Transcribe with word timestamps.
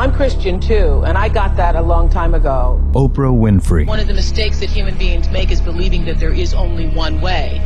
I'm 0.00 0.12
Christian 0.12 0.58
too, 0.60 1.02
and 1.04 1.18
I 1.18 1.28
got 1.28 1.56
that 1.56 1.76
a 1.76 1.82
long 1.82 2.08
time 2.08 2.32
ago. 2.32 2.82
Oprah 2.92 3.38
Winfrey. 3.38 3.86
One 3.86 4.00
of 4.00 4.06
the 4.06 4.14
mistakes 4.14 4.58
that 4.60 4.70
human 4.70 4.96
beings 4.96 5.28
make 5.28 5.50
is 5.50 5.60
believing 5.60 6.06
that 6.06 6.18
there 6.18 6.32
is 6.32 6.54
only 6.54 6.88
one 6.88 7.20
way 7.20 7.60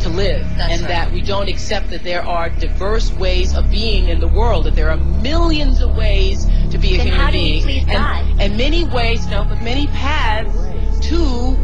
to 0.00 0.08
live 0.08 0.44
That's 0.56 0.72
and 0.72 0.80
right. 0.80 0.88
that 0.88 1.12
we 1.12 1.22
don't 1.22 1.48
accept 1.48 1.90
that 1.90 2.02
there 2.02 2.22
are 2.22 2.50
diverse 2.50 3.12
ways 3.12 3.54
of 3.54 3.70
being 3.70 4.08
in 4.08 4.18
the 4.18 4.26
world, 4.26 4.64
that 4.64 4.74
there 4.74 4.90
are 4.90 4.96
millions 4.96 5.80
of 5.80 5.94
ways 5.94 6.46
to 6.72 6.76
be 6.76 6.94
a 6.94 6.96
Then 6.96 7.06
human 7.06 7.20
how 7.20 7.30
do 7.30 7.38
you 7.38 7.44
being. 7.44 7.62
please 7.62 7.82
and, 7.82 7.92
God? 7.92 8.40
and 8.40 8.56
many 8.56 8.82
ways, 8.88 9.24
no, 9.28 9.44
but 9.44 9.62
many 9.62 9.86
paths 9.86 11.06
to 11.06 11.20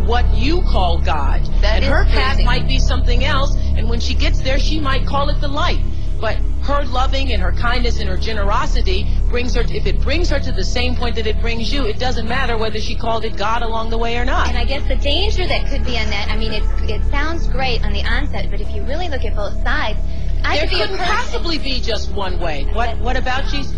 what 0.07 0.25
you 0.37 0.63
call 0.63 0.99
God. 1.01 1.45
That 1.63 1.83
and 1.83 1.85
is 1.85 1.91
her 1.91 2.05
path 2.05 2.41
might 2.45 2.69
be 2.69 2.79
something 2.79 3.25
else, 3.25 3.57
and 3.77 3.89
when 3.89 3.99
she 3.99 4.15
gets 4.15 4.41
there, 4.41 4.61
she 4.61 4.79
might 4.79 5.05
call 5.05 5.31
it 5.31 5.41
the 5.41 5.49
light. 5.49 5.81
But 6.23 6.37
her 6.63 6.85
loving 6.85 7.33
and 7.33 7.43
her 7.43 7.51
kindness 7.51 7.99
and 7.99 8.09
her 8.09 8.17
generosity 8.17 9.09
brings 9.29 9.57
her, 9.57 9.63
if 9.63 9.87
it 9.87 10.01
brings 10.01 10.31
her 10.31 10.39
to 10.39 10.53
the 10.53 10.63
same 10.63 10.95
point 10.95 11.17
that 11.17 11.27
it 11.27 11.41
brings 11.41 11.73
you, 11.73 11.85
it 11.85 11.99
doesn't 11.99 12.29
matter 12.29 12.57
whether 12.57 12.79
she 12.79 12.95
called 12.95 13.25
it 13.25 13.37
God 13.37 13.63
along 13.63 13.91
the 13.91 13.99
way 13.99 14.17
or 14.17 14.25
not. 14.25 14.49
And 14.49 14.57
I 14.57 14.65
guess 14.65 14.87
the 14.87 14.95
danger 14.95 15.49
that 15.49 15.69
could 15.69 15.85
be 15.85 15.97
in 15.97 16.09
that, 16.11 16.29
I 16.31 16.37
mean, 16.37 16.53
it, 16.53 16.63
it 16.89 17.03
sounds 17.11 17.49
great 17.49 17.85
on 17.85 17.93
the 17.93 18.05
onset, 18.05 18.53
but 18.53 18.61
if 18.61 18.71
you 18.71 18.85
really 18.85 19.09
look 19.09 19.25
at 19.25 19.35
both 19.35 19.61
sides, 19.65 19.99
I 20.45 20.59
there 20.59 20.69
could 20.69 20.79
couldn't 20.79 20.99
possibly 20.99 21.59
be 21.59 21.81
just 21.81 22.13
one 22.13 22.39
way. 22.39 22.67
What 22.73 22.99
what 22.99 23.17
about 23.17 23.49
Jesus? 23.51 23.75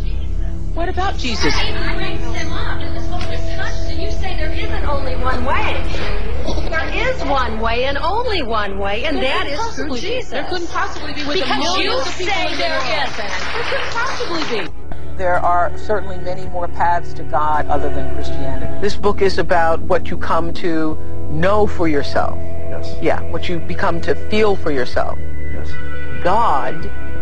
What 0.75 0.91
about 0.91 1.17
Jesus? 1.17 1.55
I 1.55 1.97
raised 1.97 2.23
him 2.37 2.53
up 2.53 2.83
in 2.83 2.95
this 2.95 3.07
whole 3.09 3.21
discussion. 3.21 4.01
You 4.01 4.11
say 4.13 4.37
there 4.37 4.53
isn't 4.53 4.85
only 4.85 5.17
one 5.17 5.47
way. 5.47 6.14
There 7.25 7.33
is 7.33 7.41
one 7.41 7.61
way 7.61 7.85
and 7.85 7.97
only 7.99 8.43
one 8.43 8.79
way, 8.79 9.05
and 9.05 9.17
that 9.19 9.47
is 9.47 9.61
through 9.75 9.97
Jesus. 9.97 10.31
There 10.31 10.45
couldn't 10.45 10.69
possibly 10.69 11.15
be 11.15 11.25
with 11.25 11.39
the 11.39 11.45
Because 11.45 11.59
millions 11.59 11.85
you 11.85 11.99
of 11.99 12.19
people 12.19 12.35
say 12.35 12.47
in 12.47 12.53
the 12.53 12.59
there 12.59 12.79
world. 12.79 13.09
isn't. 13.09 13.53
There 13.55 13.65
couldn't 13.65 13.91
possibly 13.93 14.65
be. 14.65 15.17
There 15.17 15.39
are 15.39 15.79
certainly 15.79 16.19
many 16.19 16.47
more 16.47 16.69
paths 16.69 17.15
to 17.15 17.23
God 17.25 17.67
other 17.69 17.89
than 17.89 18.15
Christianity. 18.15 18.81
This 18.81 18.97
book 18.97 19.23
is 19.23 19.39
about 19.39 19.81
what 19.83 20.11
you 20.11 20.19
come 20.19 20.53
to 20.55 20.97
know 21.31 21.67
for 21.67 21.89
yourself. 21.89 22.37
Yes. 22.39 22.95
Yeah, 23.01 23.23
what 23.31 23.49
you 23.49 23.59
become 23.61 24.01
to 24.03 24.15
feel 24.29 24.57
for 24.57 24.71
yourself. 24.71 25.19
Yes. 25.19 25.71
God, 26.23 26.75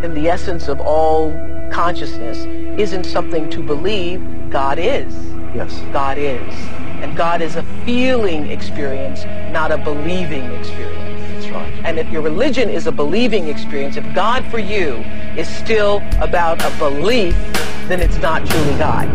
in 0.05 0.15
the 0.15 0.29
essence 0.29 0.69
of 0.69 0.81
all 0.81 1.31
consciousness, 1.71 2.39
isn't 2.79 3.05
something 3.05 3.49
to 3.51 3.63
believe. 3.63 4.21
God 4.51 4.79
is. 4.79 5.15
Yes. 5.55 5.79
God 5.93 6.19
is. 6.19 6.82
And 7.03 7.17
God 7.17 7.43
is 7.43 7.57
a 7.57 7.63
feeling 7.85 8.47
experience, 8.47 9.25
not 9.53 9.73
a 9.73 9.77
believing 9.77 10.51
experience. 10.53 11.21
That's 11.33 11.49
right. 11.49 11.85
And 11.85 11.99
if 11.99 12.09
your 12.11 12.23
religion 12.23 12.71
is 12.71 12.87
a 12.87 12.93
believing 12.93 13.49
experience, 13.49 13.97
if 13.97 14.15
God 14.15 14.45
for 14.47 14.61
you 14.61 14.95
is 15.37 15.49
still 15.49 16.01
about 16.21 16.65
a 16.65 16.71
belief, 16.79 17.35
then 17.89 18.01
it's 18.01 18.19
not 18.19 18.47
truly 18.47 18.79
God. 18.79 19.09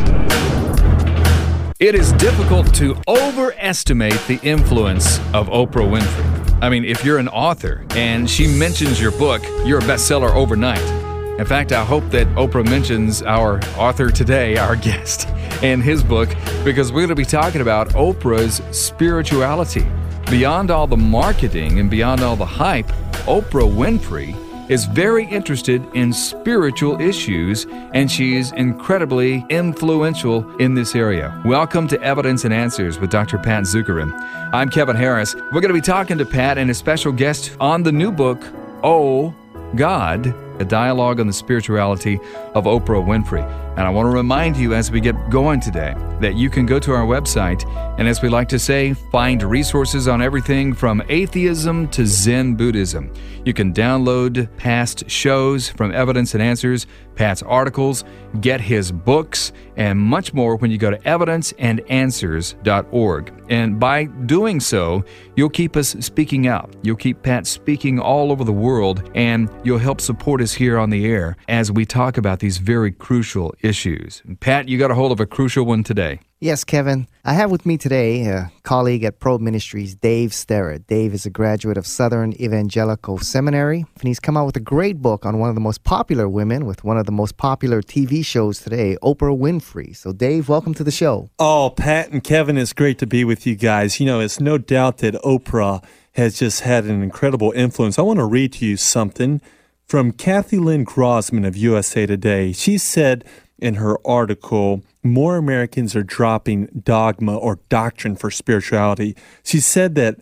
It 1.80 1.95
is 1.95 2.11
difficult 2.13 2.73
to 2.75 3.02
overestimate 3.08 4.19
the 4.27 4.39
influence 4.43 5.19
of 5.33 5.47
Oprah 5.47 5.88
Winfrey. 5.88 6.58
I 6.61 6.69
mean, 6.69 6.83
if 6.83 7.05
you're 7.05 7.19
an 7.19 7.30
author 7.30 7.85
and 7.91 8.30
she 8.30 8.47
mentions 8.47 8.99
your 8.99 9.11
book, 9.11 9.43
you're 9.63 9.80
a 9.80 9.83
bestseller 9.83 10.33
overnight. 10.33 10.96
In 11.38 11.45
fact, 11.45 11.71
I 11.71 11.85
hope 11.85 12.03
that 12.09 12.25
Oprah 12.30 12.66
mentions 12.67 13.21
our 13.21 13.59
author 13.77 14.09
today, 14.09 14.57
our 14.57 14.75
guest, 14.75 15.27
and 15.61 15.83
his 15.83 16.03
book, 16.03 16.30
because 16.63 16.91
we're 16.91 17.02
going 17.02 17.09
to 17.09 17.16
be 17.16 17.25
talking 17.25 17.61
about 17.61 17.89
Oprah's 17.89 18.59
spirituality. 18.75 19.85
Beyond 20.31 20.71
all 20.71 20.88
the 20.88 20.97
marketing 20.97 21.80
and 21.80 21.91
beyond 21.91 22.21
all 22.21 22.35
the 22.35 22.43
hype, 22.43 22.88
Oprah 23.27 23.71
Winfrey 23.71 24.35
is 24.71 24.85
very 24.85 25.25
interested 25.25 25.85
in 25.93 26.11
spiritual 26.11 26.99
issues 26.99 27.67
and 27.93 28.11
she's 28.11 28.52
incredibly 28.53 29.45
influential 29.49 30.58
in 30.58 30.73
this 30.73 30.95
area. 30.95 31.39
Welcome 31.45 31.88
to 31.89 32.02
Evidence 32.02 32.45
and 32.45 32.53
Answers 32.53 32.99
with 32.99 33.11
Dr. 33.11 33.38
Pat 33.38 33.65
Zukeran. 33.65 34.11
I'm 34.53 34.71
Kevin 34.71 34.95
Harris. 34.95 35.35
We're 35.35 35.61
going 35.61 35.67
to 35.67 35.73
be 35.73 35.81
talking 35.81 36.17
to 36.17 36.25
Pat 36.25 36.58
and 36.58 36.71
a 36.71 36.73
special 36.73 37.11
guest 37.11 37.55
on 37.59 37.83
the 37.83 37.92
new 37.92 38.11
book, 38.11 38.42
Oh 38.83 39.36
God, 39.75 40.33
a 40.59 40.65
dialogue 40.65 41.19
on 41.19 41.27
the 41.27 41.33
spirituality 41.33 42.19
of 42.53 42.65
Oprah 42.65 43.03
Winfrey. 43.05 43.43
And 43.77 43.81
I 43.85 43.89
want 43.89 44.07
to 44.07 44.11
remind 44.11 44.57
you 44.57 44.73
as 44.73 44.89
we 44.89 44.99
get 44.99 45.29
going 45.29 45.59
today 45.59 45.95
that 46.19 46.35
you 46.35 46.49
can 46.49 46.65
go 46.65 46.79
to 46.79 46.93
our 46.93 47.05
website 47.05 47.63
and, 47.99 48.07
as 48.07 48.21
we 48.21 48.29
like 48.29 48.49
to 48.49 48.59
say, 48.59 48.93
find 48.93 49.43
resources 49.43 50.07
on 50.07 50.21
everything 50.21 50.73
from 50.73 51.03
atheism 51.09 51.87
to 51.89 52.05
Zen 52.05 52.55
Buddhism. 52.55 53.13
You 53.45 53.53
can 53.53 53.73
download 53.73 54.49
past 54.57 55.09
shows 55.09 55.69
from 55.69 55.91
Evidence 55.91 56.33
and 56.33 56.41
Answers, 56.41 56.87
Pat's 57.17 57.44
articles, 57.44 58.05
get 58.39 58.61
his 58.61 58.89
books, 58.92 59.52
and 59.76 60.00
much 60.00 60.33
more 60.33 60.55
when 60.55 60.72
you 60.72 60.78
go 60.78 60.92
to 60.92 60.98
evidenceandanswers.org. 61.00 63.33
And 63.50 63.80
by 63.80 64.04
doing 64.05 64.60
so, 64.60 65.04
you'll 65.36 65.50
keep 65.50 65.76
us 65.76 65.95
speaking 66.00 66.45
out. 66.48 66.76
You'll 66.83 66.95
keep 66.95 67.23
Pat 67.23 67.48
speaking 67.48 68.00
all 68.00 68.32
over 68.32 68.44
the 68.44 68.54
world, 68.54 69.10
and 69.16 69.50
you'll 69.64 69.80
help 69.80 70.00
support 70.00 70.42
us 70.42 70.54
here 70.54 70.78
on 70.78 70.92
the 70.92 71.05
air 71.05 71.36
as 71.48 71.72
we 71.72 71.86
talk 71.86 72.17
about 72.17 72.39
these 72.39 72.60
very 72.60 72.92
crucial 72.92 73.55
issues. 73.61 74.22
Pat, 74.39 74.70
you 74.70 74.78
got 74.78 74.92
a 74.92 74.95
hold 74.95 75.11
of 75.11 75.20
a 75.20 75.26
crucial 75.26 75.66
one 75.66 75.84
today. 75.84 76.20
Yes, 76.39 76.64
Kevin. 76.64 77.08
I 77.25 77.33
have 77.33 77.49
with 77.49 77.65
me 77.65 77.77
today 77.77 78.27
a 78.27 78.52
colleague 78.61 79.03
at 79.03 79.20
Probe 79.20 79.42
Ministries, 79.42 79.95
Dave 79.95 80.36
Sterrett. 80.36 80.86
Dave 80.86 81.15
is 81.15 81.25
a 81.25 81.31
graduate 81.31 81.77
of 81.77 81.87
Southern 81.87 82.33
Evangelical 82.33 83.17
Seminary, 83.17 83.80
and 83.80 84.03
he's 84.03 84.20
come 84.20 84.37
out 84.37 84.45
with 84.45 84.55
a 84.55 84.59
great 84.59 85.02
book 85.02 85.25
on 85.25 85.39
one 85.39 85.49
of 85.49 85.55
the 85.55 85.61
most 85.61 85.83
popular 85.83 86.30
women 86.30 86.67
with 86.67 86.83
one 86.83 86.95
of 86.95 87.08
the 87.08 87.11
most 87.11 87.37
popular 87.37 87.81
TV 87.81 88.23
shows 88.23 88.59
today, 88.59 88.99
Oprah 89.02 89.36
Winfrey. 89.36 89.95
So, 89.95 90.14
Dave, 90.14 90.48
welcome 90.48 90.75
to 90.75 90.83
the 90.83 90.92
show. 90.92 91.31
Oh, 91.39 91.73
Pat 91.75 92.11
and 92.11 92.23
Kevin, 92.23 92.55
it's 92.55 92.71
great 92.71 92.99
to 92.99 93.08
be 93.08 93.23
with 93.23 93.48
you 93.48 93.55
guys. 93.55 93.99
You 93.99 94.05
know, 94.05 94.19
it's 94.19 94.39
no 94.39 94.59
doubt 94.59 94.99
that 94.99 95.15
Oprah 95.23 95.83
has 96.11 96.37
just 96.37 96.61
had 96.61 96.86
an 96.86 97.02
incredible 97.02 97.52
influence. 97.54 97.98
I 97.98 98.04
want 98.04 98.19
to 98.19 98.25
read 98.25 98.54
to 98.54 98.65
you 98.67 98.77
something 98.77 99.42
from 99.87 100.11
Kathy 100.11 100.59
Lynn 100.59 100.83
Grossman 100.83 101.45
of 101.45 101.58
USA 101.58 102.05
Today. 102.05 102.52
She 102.52 102.77
said 102.77 103.25
in 103.59 103.75
her 103.75 103.97
article, 104.05 104.83
More 105.03 105.37
Americans 105.37 105.95
are 105.95 106.03
dropping 106.03 106.67
dogma 106.83 107.35
or 107.35 107.59
doctrine 107.69 108.15
for 108.15 108.29
spirituality. 108.29 109.15
She 109.43 109.59
said 109.59 109.95
that 109.95 110.19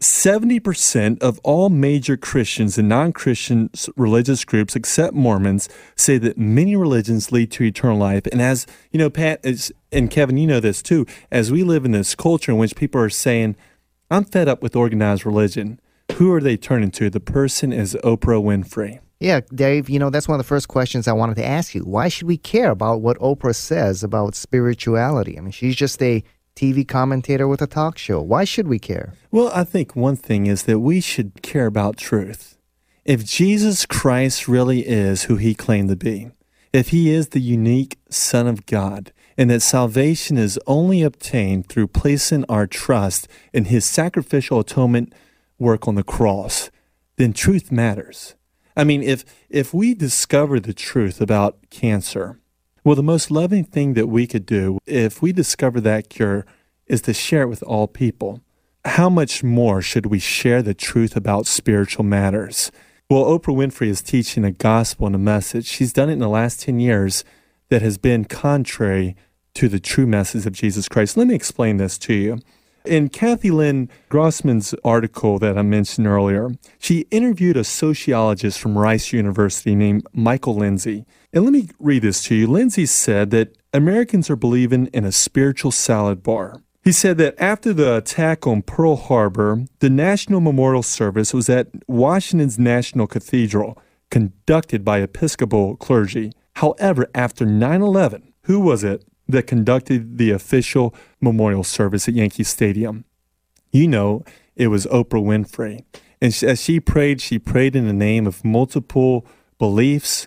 70% 0.00 1.20
of 1.20 1.40
all 1.42 1.70
major 1.70 2.16
Christians 2.16 2.78
and 2.78 2.88
non 2.88 3.12
Christian 3.12 3.70
religious 3.96 4.44
groups, 4.44 4.76
except 4.76 5.14
Mormons, 5.14 5.68
say 5.96 6.18
that 6.18 6.38
many 6.38 6.76
religions 6.76 7.32
lead 7.32 7.50
to 7.52 7.64
eternal 7.64 7.98
life. 7.98 8.26
And 8.30 8.40
as 8.40 8.66
you 8.92 8.98
know, 8.98 9.10
Pat 9.10 9.40
is, 9.42 9.72
and 9.90 10.10
Kevin, 10.10 10.36
you 10.36 10.46
know 10.46 10.60
this 10.60 10.82
too, 10.82 11.04
as 11.32 11.50
we 11.50 11.64
live 11.64 11.84
in 11.84 11.90
this 11.90 12.14
culture 12.14 12.52
in 12.52 12.58
which 12.58 12.76
people 12.76 13.00
are 13.00 13.10
saying, 13.10 13.56
I'm 14.10 14.24
fed 14.24 14.46
up 14.46 14.62
with 14.62 14.76
organized 14.76 15.26
religion, 15.26 15.80
who 16.12 16.32
are 16.32 16.40
they 16.40 16.56
turning 16.56 16.92
to? 16.92 17.10
The 17.10 17.20
person 17.20 17.72
is 17.72 17.96
Oprah 18.04 18.42
Winfrey. 18.42 19.00
Yeah, 19.20 19.40
Dave, 19.52 19.90
you 19.90 19.98
know, 19.98 20.10
that's 20.10 20.28
one 20.28 20.38
of 20.38 20.44
the 20.44 20.48
first 20.48 20.68
questions 20.68 21.08
I 21.08 21.12
wanted 21.12 21.36
to 21.36 21.44
ask 21.44 21.74
you. 21.74 21.82
Why 21.82 22.08
should 22.08 22.28
we 22.28 22.36
care 22.36 22.70
about 22.70 23.00
what 23.00 23.18
Oprah 23.18 23.54
says 23.54 24.04
about 24.04 24.36
spirituality? 24.36 25.36
I 25.36 25.40
mean, 25.40 25.50
she's 25.50 25.74
just 25.74 26.00
a 26.00 26.22
TV 26.54 26.86
commentator 26.86 27.48
with 27.48 27.60
a 27.60 27.66
talk 27.66 27.98
show. 27.98 28.20
Why 28.20 28.44
should 28.44 28.68
we 28.68 28.78
care? 28.78 29.14
Well, 29.32 29.50
I 29.52 29.64
think 29.64 29.96
one 29.96 30.14
thing 30.14 30.46
is 30.46 30.64
that 30.64 30.78
we 30.78 31.00
should 31.00 31.42
care 31.42 31.66
about 31.66 31.96
truth. 31.96 32.58
If 33.04 33.24
Jesus 33.24 33.86
Christ 33.86 34.46
really 34.46 34.86
is 34.86 35.24
who 35.24 35.36
he 35.36 35.54
claimed 35.54 35.88
to 35.88 35.96
be, 35.96 36.30
if 36.72 36.90
he 36.90 37.10
is 37.10 37.28
the 37.28 37.40
unique 37.40 37.98
Son 38.10 38.46
of 38.46 38.66
God, 38.66 39.12
and 39.36 39.50
that 39.50 39.62
salvation 39.62 40.36
is 40.36 40.60
only 40.66 41.02
obtained 41.02 41.68
through 41.68 41.88
placing 41.88 42.44
our 42.48 42.66
trust 42.66 43.26
in 43.52 43.66
his 43.66 43.84
sacrificial 43.84 44.60
atonement 44.60 45.12
work 45.58 45.88
on 45.88 45.94
the 45.94 46.02
cross, 46.04 46.70
then 47.16 47.32
truth 47.32 47.72
matters. 47.72 48.34
I 48.78 48.84
mean, 48.84 49.02
if 49.02 49.24
if 49.50 49.74
we 49.74 49.92
discover 49.92 50.60
the 50.60 50.72
truth 50.72 51.20
about 51.20 51.58
cancer, 51.68 52.38
well, 52.84 52.94
the 52.94 53.02
most 53.02 53.28
loving 53.28 53.64
thing 53.64 53.94
that 53.94 54.06
we 54.06 54.26
could 54.28 54.46
do 54.46 54.78
if 54.86 55.20
we 55.20 55.32
discover 55.32 55.80
that 55.80 56.08
cure 56.08 56.46
is 56.86 57.02
to 57.02 57.12
share 57.12 57.42
it 57.42 57.48
with 57.48 57.62
all 57.64 57.88
people. 57.88 58.40
How 58.84 59.10
much 59.10 59.42
more 59.42 59.82
should 59.82 60.06
we 60.06 60.20
share 60.20 60.62
the 60.62 60.74
truth 60.74 61.16
about 61.16 61.48
spiritual 61.48 62.04
matters? 62.04 62.70
Well, 63.10 63.24
Oprah 63.24 63.54
Winfrey 63.56 63.88
is 63.88 64.00
teaching 64.00 64.44
a 64.44 64.52
gospel 64.52 65.06
and 65.06 65.16
a 65.16 65.18
message. 65.18 65.66
She's 65.66 65.92
done 65.92 66.08
it 66.08 66.14
in 66.14 66.18
the 66.20 66.28
last 66.28 66.60
10 66.60 66.78
years 66.78 67.24
that 67.70 67.82
has 67.82 67.98
been 67.98 68.26
contrary 68.26 69.16
to 69.54 69.68
the 69.68 69.80
true 69.80 70.06
message 70.06 70.46
of 70.46 70.52
Jesus 70.52 70.88
Christ. 70.88 71.16
Let 71.16 71.26
me 71.26 71.34
explain 71.34 71.78
this 71.78 71.98
to 71.98 72.14
you. 72.14 72.38
In 72.88 73.10
Kathy 73.10 73.50
Lynn 73.50 73.90
Grossman's 74.08 74.74
article 74.82 75.38
that 75.40 75.58
I 75.58 75.62
mentioned 75.62 76.06
earlier, 76.06 76.52
she 76.78 77.00
interviewed 77.10 77.58
a 77.58 77.62
sociologist 77.62 78.58
from 78.58 78.78
Rice 78.78 79.12
University 79.12 79.74
named 79.74 80.06
Michael 80.14 80.54
Lindsay. 80.54 81.04
And 81.34 81.44
let 81.44 81.52
me 81.52 81.68
read 81.78 82.00
this 82.00 82.22
to 82.24 82.34
you. 82.34 82.46
Lindsay 82.46 82.86
said 82.86 83.30
that 83.30 83.54
Americans 83.74 84.30
are 84.30 84.36
believing 84.36 84.86
in 84.86 85.04
a 85.04 85.12
spiritual 85.12 85.70
salad 85.70 86.22
bar. 86.22 86.62
He 86.82 86.92
said 86.92 87.18
that 87.18 87.38
after 87.38 87.74
the 87.74 87.96
attack 87.96 88.46
on 88.46 88.62
Pearl 88.62 88.96
Harbor, 88.96 89.66
the 89.80 89.90
National 89.90 90.40
Memorial 90.40 90.82
Service 90.82 91.34
was 91.34 91.50
at 91.50 91.68
Washington's 91.86 92.58
National 92.58 93.06
Cathedral, 93.06 93.76
conducted 94.10 94.82
by 94.82 95.00
Episcopal 95.00 95.76
clergy. 95.76 96.32
However, 96.56 97.10
after 97.14 97.44
9 97.44 97.82
11, 97.82 98.32
who 98.44 98.60
was 98.60 98.82
it 98.82 99.04
that 99.28 99.46
conducted 99.46 100.18
the 100.18 100.30
official 100.30 100.94
memorial 101.20 101.64
service 101.64 102.08
at 102.08 102.14
Yankee 102.14 102.44
Stadium. 102.44 103.04
You 103.70 103.86
know, 103.88 104.24
it 104.56 104.68
was 104.68 104.86
Oprah 104.86 105.22
Winfrey. 105.22 105.84
And 106.20 106.36
as 106.42 106.62
she 106.62 106.80
prayed, 106.80 107.20
she 107.20 107.38
prayed 107.38 107.76
in 107.76 107.86
the 107.86 107.92
name 107.92 108.26
of 108.26 108.44
multiple 108.44 109.26
beliefs. 109.58 110.26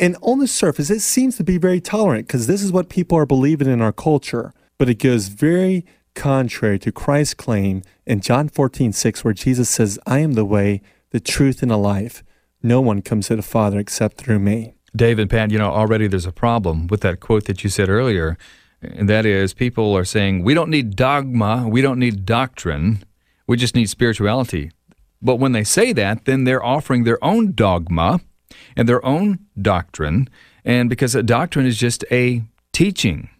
And 0.00 0.16
on 0.22 0.38
the 0.38 0.48
surface, 0.48 0.90
it 0.90 1.00
seems 1.00 1.36
to 1.36 1.44
be 1.44 1.58
very 1.58 1.80
tolerant 1.80 2.26
because 2.26 2.46
this 2.46 2.62
is 2.62 2.72
what 2.72 2.88
people 2.88 3.18
are 3.18 3.26
believing 3.26 3.68
in 3.68 3.80
our 3.80 3.92
culture. 3.92 4.52
But 4.78 4.88
it 4.88 4.98
goes 4.98 5.28
very 5.28 5.84
contrary 6.14 6.78
to 6.80 6.92
Christ's 6.92 7.34
claim 7.34 7.82
in 8.06 8.20
John 8.20 8.48
14, 8.48 8.92
6, 8.92 9.24
where 9.24 9.34
Jesus 9.34 9.68
says, 9.68 9.98
I 10.06 10.20
am 10.20 10.32
the 10.32 10.44
way, 10.44 10.82
the 11.10 11.20
truth, 11.20 11.62
and 11.62 11.70
the 11.70 11.76
life. 11.76 12.24
No 12.62 12.80
one 12.80 13.02
comes 13.02 13.28
to 13.28 13.36
the 13.36 13.42
Father 13.42 13.78
except 13.78 14.16
through 14.16 14.40
me. 14.40 14.74
Dave 14.94 15.18
and 15.18 15.30
Pat, 15.30 15.50
you 15.50 15.58
know, 15.58 15.70
already 15.70 16.06
there's 16.06 16.26
a 16.26 16.32
problem 16.32 16.86
with 16.86 17.00
that 17.02 17.20
quote 17.20 17.44
that 17.44 17.62
you 17.62 17.70
said 17.70 17.88
earlier. 17.88 18.38
And 18.80 19.08
that 19.08 19.26
is, 19.26 19.54
people 19.54 19.96
are 19.96 20.04
saying, 20.04 20.44
we 20.44 20.54
don't 20.54 20.70
need 20.70 20.94
dogma, 20.94 21.66
we 21.68 21.82
don't 21.82 21.98
need 21.98 22.24
doctrine, 22.24 23.02
we 23.46 23.56
just 23.56 23.74
need 23.74 23.90
spirituality. 23.90 24.70
But 25.20 25.36
when 25.36 25.52
they 25.52 25.64
say 25.64 25.92
that, 25.94 26.26
then 26.26 26.44
they're 26.44 26.64
offering 26.64 27.04
their 27.04 27.22
own 27.24 27.52
dogma 27.52 28.20
and 28.76 28.88
their 28.88 29.04
own 29.04 29.40
doctrine. 29.60 30.28
And 30.64 30.88
because 30.88 31.14
a 31.14 31.22
doctrine 31.22 31.66
is 31.66 31.76
just 31.76 32.04
a 32.10 32.42
teaching. 32.72 33.30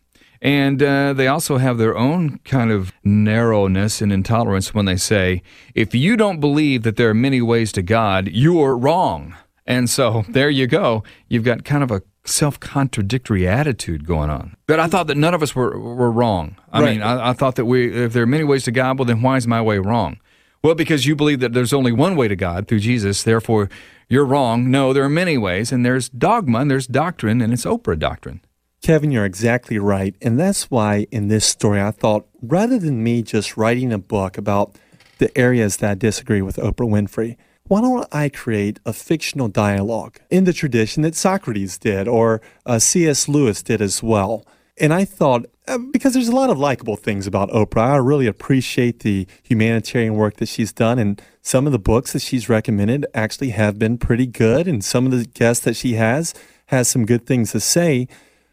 And 0.40 0.82
uh, 0.82 1.12
they 1.14 1.26
also 1.26 1.58
have 1.58 1.78
their 1.78 1.96
own 1.96 2.38
kind 2.44 2.70
of 2.70 2.92
narrowness 3.04 4.00
and 4.00 4.12
intolerance 4.12 4.72
when 4.72 4.84
they 4.84 4.96
say, 4.96 5.42
if 5.74 5.94
you 5.94 6.16
don't 6.16 6.40
believe 6.40 6.82
that 6.82 6.96
there 6.96 7.10
are 7.10 7.14
many 7.14 7.40
ways 7.40 7.72
to 7.72 7.82
God, 7.82 8.28
you're 8.28 8.76
wrong. 8.76 9.34
And 9.68 9.88
so 9.88 10.24
there 10.28 10.50
you 10.50 10.66
go. 10.66 11.04
You've 11.28 11.44
got 11.44 11.64
kind 11.64 11.82
of 11.84 11.90
a 11.92 12.02
self 12.24 12.58
contradictory 12.58 13.46
attitude 13.46 14.06
going 14.06 14.30
on. 14.30 14.56
But 14.66 14.80
I 14.80 14.86
thought 14.88 15.06
that 15.08 15.16
none 15.16 15.34
of 15.34 15.42
us 15.42 15.54
were, 15.54 15.78
were 15.78 16.10
wrong. 16.10 16.56
I 16.72 16.80
Right. 16.80 16.92
mean, 16.94 17.02
I, 17.02 17.30
I 17.30 17.32
thought 17.34 17.54
that 17.56 17.66
we, 17.66 17.92
if 17.94 18.12
there 18.14 18.22
are 18.22 18.26
many 18.26 18.44
ways 18.44 18.64
to 18.64 18.72
God, 18.72 18.98
well, 18.98 19.04
then 19.06 19.22
why 19.22 19.36
is 19.36 19.46
my 19.46 19.60
way 19.62 19.78
wrong? 19.78 20.18
Well, 20.64 20.74
because 20.74 21.06
you 21.06 21.14
believe 21.14 21.38
that 21.40 21.52
there's 21.52 21.72
only 21.72 21.92
one 21.92 22.16
way 22.16 22.26
to 22.28 22.34
God 22.34 22.66
through 22.66 22.80
Jesus, 22.80 23.22
therefore 23.22 23.68
you're 24.08 24.24
wrong. 24.24 24.70
No, 24.70 24.92
there 24.92 25.04
are 25.04 25.08
many 25.08 25.38
ways, 25.38 25.70
and 25.70 25.84
there's 25.86 26.08
dogma, 26.08 26.58
and 26.60 26.70
there's 26.70 26.86
doctrine, 26.88 27.40
and 27.40 27.52
it's 27.52 27.64
Oprah 27.64 27.98
doctrine. 27.98 28.40
Kevin, 28.82 29.10
you're 29.10 29.24
exactly 29.24 29.78
right. 29.78 30.14
And 30.22 30.38
that's 30.40 30.70
why 30.70 31.06
in 31.10 31.28
this 31.28 31.44
story, 31.44 31.80
I 31.80 31.90
thought 31.90 32.26
rather 32.40 32.78
than 32.78 33.02
me 33.04 33.22
just 33.22 33.56
writing 33.56 33.92
a 33.92 33.98
book 33.98 34.38
about 34.38 34.76
the 35.18 35.36
areas 35.36 35.76
that 35.78 35.90
I 35.90 35.94
disagree 35.94 36.42
with 36.42 36.56
Oprah 36.56 36.88
Winfrey, 36.88 37.36
why 37.68 37.82
don't 37.82 38.06
I 38.12 38.28
create 38.30 38.80
a 38.84 38.92
fictional 38.92 39.48
dialogue 39.48 40.18
in 40.30 40.44
the 40.44 40.52
tradition 40.52 41.02
that 41.02 41.14
Socrates 41.14 41.78
did 41.78 42.08
or 42.08 42.40
uh, 42.66 42.78
C.S. 42.78 43.28
Lewis 43.28 43.62
did 43.62 43.80
as 43.80 44.02
well? 44.02 44.46
And 44.80 44.94
I 44.94 45.04
thought, 45.04 45.46
uh, 45.66 45.78
because 45.92 46.14
there's 46.14 46.28
a 46.28 46.34
lot 46.34 46.50
of 46.50 46.58
likable 46.58 46.96
things 46.96 47.26
about 47.26 47.50
Oprah, 47.50 47.92
I 47.92 47.96
really 47.96 48.26
appreciate 48.26 49.00
the 49.00 49.26
humanitarian 49.42 50.14
work 50.14 50.36
that 50.36 50.48
she's 50.48 50.72
done. 50.72 50.98
And 50.98 51.20
some 51.42 51.66
of 51.66 51.72
the 51.72 51.78
books 51.78 52.12
that 52.12 52.22
she's 52.22 52.48
recommended 52.48 53.04
actually 53.12 53.50
have 53.50 53.78
been 53.78 53.98
pretty 53.98 54.26
good. 54.26 54.66
And 54.66 54.84
some 54.84 55.04
of 55.04 55.12
the 55.12 55.26
guests 55.26 55.64
that 55.64 55.76
she 55.76 55.94
has 55.94 56.32
has 56.66 56.88
some 56.88 57.04
good 57.04 57.26
things 57.26 57.52
to 57.52 57.60
say. 57.60 58.08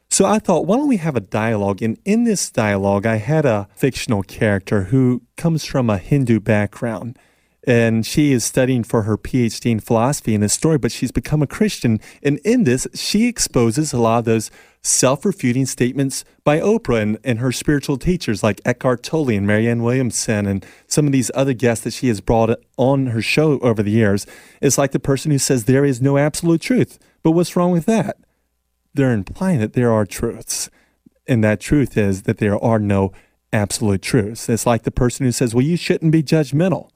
So 0.09 0.25
I 0.25 0.39
thought, 0.39 0.65
why 0.65 0.77
don't 0.77 0.87
we 0.87 0.97
have 0.97 1.15
a 1.15 1.21
dialogue? 1.21 1.81
And 1.81 1.97
in 2.05 2.23
this 2.23 2.49
dialogue, 2.49 3.05
I 3.05 3.17
had 3.17 3.45
a 3.45 3.67
fictional 3.75 4.23
character 4.23 4.83
who 4.85 5.21
comes 5.37 5.63
from 5.65 5.89
a 5.89 5.97
Hindu 5.97 6.39
background. 6.39 7.17
And 7.67 8.05
she 8.05 8.31
is 8.31 8.43
studying 8.43 8.83
for 8.83 9.03
her 9.03 9.17
PhD 9.17 9.71
in 9.71 9.79
philosophy 9.79 10.35
in 10.35 10.41
this 10.41 10.53
story, 10.53 10.77
but 10.77 10.91
she's 10.91 11.11
become 11.11 11.41
a 11.41 11.47
Christian. 11.47 11.99
And 12.21 12.39
in 12.39 12.63
this, 12.63 12.87
she 12.93 13.27
exposes 13.27 13.91
a 13.91 13.97
lot 13.97 14.19
of 14.19 14.25
those 14.25 14.51
self 14.83 15.25
refuting 15.25 15.65
statements 15.65 16.23
by 16.43 16.59
Oprah 16.59 17.01
and, 17.01 17.17
and 17.23 17.39
her 17.39 17.51
spiritual 17.51 17.97
teachers 17.97 18.43
like 18.43 18.61
Eckhart 18.65 19.01
Tolle 19.01 19.31
and 19.31 19.47
Marianne 19.47 19.81
Williamson 19.81 20.45
and 20.45 20.65
some 20.87 21.07
of 21.07 21.11
these 21.11 21.31
other 21.33 21.53
guests 21.53 21.83
that 21.85 21.93
she 21.93 22.07
has 22.07 22.21
brought 22.21 22.59
on 22.77 23.07
her 23.07 23.21
show 23.21 23.59
over 23.59 23.81
the 23.81 23.91
years. 23.91 24.27
It's 24.61 24.77
like 24.77 24.91
the 24.91 24.99
person 24.99 25.31
who 25.31 25.39
says 25.39 25.65
there 25.65 25.85
is 25.85 26.01
no 26.01 26.17
absolute 26.17 26.61
truth. 26.61 26.99
But 27.23 27.31
what's 27.31 27.55
wrong 27.55 27.71
with 27.71 27.85
that? 27.87 28.17
they're 28.95 29.11
implying 29.11 29.59
that 29.59 29.73
there 29.73 29.91
are 29.91 30.05
truths. 30.05 30.69
And 31.27 31.43
that 31.43 31.59
truth 31.59 31.97
is 31.97 32.23
that 32.23 32.37
there 32.37 32.61
are 32.63 32.79
no 32.79 33.11
absolute 33.53 34.01
truths. 34.01 34.49
It's 34.49 34.65
like 34.65 34.83
the 34.83 34.91
person 34.91 35.25
who 35.25 35.31
says, 35.31 35.53
well, 35.53 35.63
you 35.63 35.77
shouldn't 35.77 36.11
be 36.11 36.23
judgmental. 36.23 36.89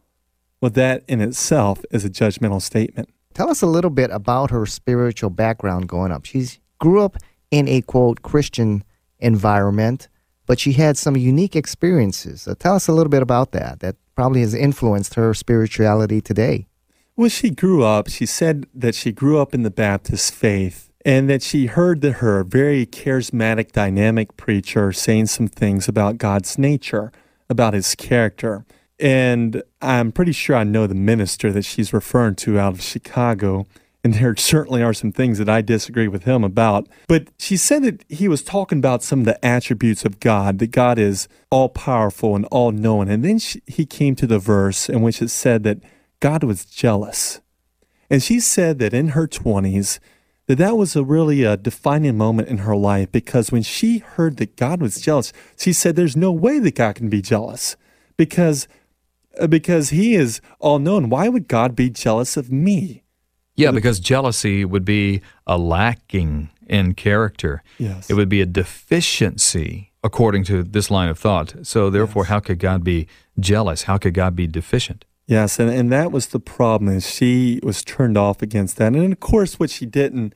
Well, 0.62 0.72
that 0.72 1.04
in 1.08 1.22
itself 1.22 1.84
is 1.92 2.04
a 2.04 2.10
judgmental 2.10 2.62
statement. 2.62 3.10
Tell 3.34 3.50
us 3.50 3.62
a 3.62 3.68
little 3.68 3.92
bit 3.92 4.12
about 4.12 4.52
her 4.52 4.66
spiritual 4.66 5.30
background 5.30 5.88
growing 5.88 6.12
up. 6.12 6.26
She 6.26 6.46
grew 6.80 7.02
up 7.02 7.18
in 7.52 7.68
a 7.68 7.82
quote 7.82 8.22
Christian 8.22 8.84
environment, 9.20 10.10
but 10.46 10.60
she 10.60 10.74
had 10.74 10.98
some 10.98 11.16
unique 11.16 11.56
experiences. 11.56 12.42
So 12.42 12.54
tell 12.54 12.76
us 12.76 12.88
a 12.88 12.94
little 12.94 13.10
bit 13.10 13.22
about 13.22 13.52
that. 13.52 13.80
That 13.80 13.96
probably 14.16 14.42
has 14.42 14.54
influenced 14.54 15.14
her 15.14 15.34
spirituality 15.34 16.20
today. 16.20 16.68
Well, 17.16 17.30
she 17.30 17.50
grew 17.50 17.84
up, 17.84 18.10
she 18.10 18.26
said 18.26 18.66
that 18.74 18.96
she 18.96 19.12
grew 19.12 19.40
up 19.40 19.54
in 19.54 19.64
the 19.64 19.72
Baptist 19.72 20.34
faith 20.34 20.90
and 21.06 21.30
that 21.30 21.42
she 21.42 21.68
heard 21.68 22.02
that 22.02 22.14
her 22.14 22.44
very 22.44 22.86
charismatic, 22.86 23.72
dynamic 23.72 24.36
preacher 24.38 24.92
saying 24.92 25.28
some 25.28 25.48
things 25.48 25.88
about 25.88 26.18
God's 26.18 26.58
nature, 26.58 27.12
about 27.50 27.74
his 27.74 27.96
character. 27.96 28.66
And 29.00 29.64
I'm 29.82 30.12
pretty 30.12 30.34
sure 30.34 30.56
I 30.56 30.64
know 30.64 30.88
the 30.88 30.96
minister 30.96 31.52
that 31.52 31.64
she's 31.64 31.94
referring 31.94 32.36
to 32.36 32.60
out 32.60 32.74
of 32.74 32.82
Chicago. 32.82 33.66
And 34.04 34.14
there 34.14 34.36
certainly 34.36 34.82
are 34.82 34.94
some 34.94 35.12
things 35.12 35.38
that 35.40 35.50
I 35.50 35.62
disagree 35.62 36.08
with 36.08 36.24
him 36.24 36.44
about. 36.44 36.88
But 37.08 37.28
she 37.38 37.58
said 37.58 37.84
that 37.84 38.04
he 38.08 38.28
was 38.28 38.44
talking 38.44 38.78
about 38.78 39.04
some 39.04 39.20
of 39.20 39.26
the 39.26 39.44
attributes 39.46 40.06
of 40.06 40.20
God, 40.20 40.60
that 40.60 40.72
God 40.72 40.98
is 40.98 41.28
all 41.50 41.70
powerful 41.70 42.36
and 42.36 42.46
all 42.46 42.72
knowing. 42.72 43.10
And 43.10 43.24
then 43.24 43.40
she, 43.40 43.62
he 43.68 43.86
came 43.86 44.16
to 44.16 44.28
the 44.28 44.40
verse 44.40 44.90
in 44.90 45.02
which 45.02 45.22
it 45.22 45.30
said 45.30 45.64
that 45.64 45.80
God 46.20 46.44
was 46.44 46.66
jealous. 46.66 47.42
And 48.10 48.24
she 48.24 48.40
said 48.40 48.80
that 48.80 48.94
in 48.94 49.10
her 49.10 49.28
20s, 49.28 50.00
that 50.48 50.58
that 50.58 50.78
was 50.78 50.96
a 50.96 51.04
really 51.04 51.44
a 51.44 51.56
defining 51.56 52.18
moment 52.18 52.48
in 52.48 52.60
her 52.60 52.76
life 52.76 53.12
because 53.12 53.52
when 53.52 53.62
she 53.62 54.00
heard 54.00 54.38
that 54.38 54.56
God 54.56 54.82
was 54.82 55.00
jealous, 55.00 55.32
she 55.56 55.72
said, 55.72 55.96
"There's 55.96 56.18
no 56.18 56.32
way 56.32 56.58
that 56.58 56.74
God 56.74 56.96
can 56.96 57.08
be 57.08 57.22
jealous 57.22 57.76
because 58.18 58.68
Uh, 59.40 59.48
because 59.48 59.90
He 59.90 60.16
is 60.16 60.42
all 60.60 60.80
known. 60.80 61.10
Why 61.10 61.30
would 61.30 61.48
God 61.48 61.76
be 61.76 61.90
jealous 61.90 62.38
of 62.38 62.52
me?" 62.52 63.04
Yeah, 63.56 63.72
because 63.72 64.00
jealousy 64.00 64.64
would 64.64 64.86
be 64.86 65.22
a 65.46 65.58
lacking 65.58 66.50
in 66.68 66.94
character. 66.94 67.62
Yes. 67.78 68.10
It 68.10 68.14
would 68.14 68.30
be 68.30 68.42
a 68.42 68.46
deficiency, 68.46 69.92
according 70.04 70.46
to 70.46 70.64
this 70.64 70.90
line 70.90 71.10
of 71.10 71.20
thought. 71.20 71.56
So, 71.64 71.90
therefore, 71.90 72.26
how 72.26 72.40
could 72.40 72.60
God 72.60 72.84
be 72.84 73.08
jealous? 73.40 73.84
How 73.84 73.98
could 73.98 74.14
God 74.14 74.36
be 74.36 74.48
deficient? 74.48 75.04
Yes, 75.30 75.60
and, 75.60 75.70
and 75.70 75.92
that 75.92 76.12
was 76.12 76.28
the 76.28 76.40
problem 76.40 76.92
is 76.92 77.08
she 77.08 77.60
was 77.62 77.84
turned 77.84 78.18
off 78.18 78.42
against 78.42 78.78
that. 78.78 78.94
And 78.96 79.14
of 79.14 79.20
course 79.20 79.60
what 79.60 79.70
she 79.70 79.86
didn't 79.86 80.34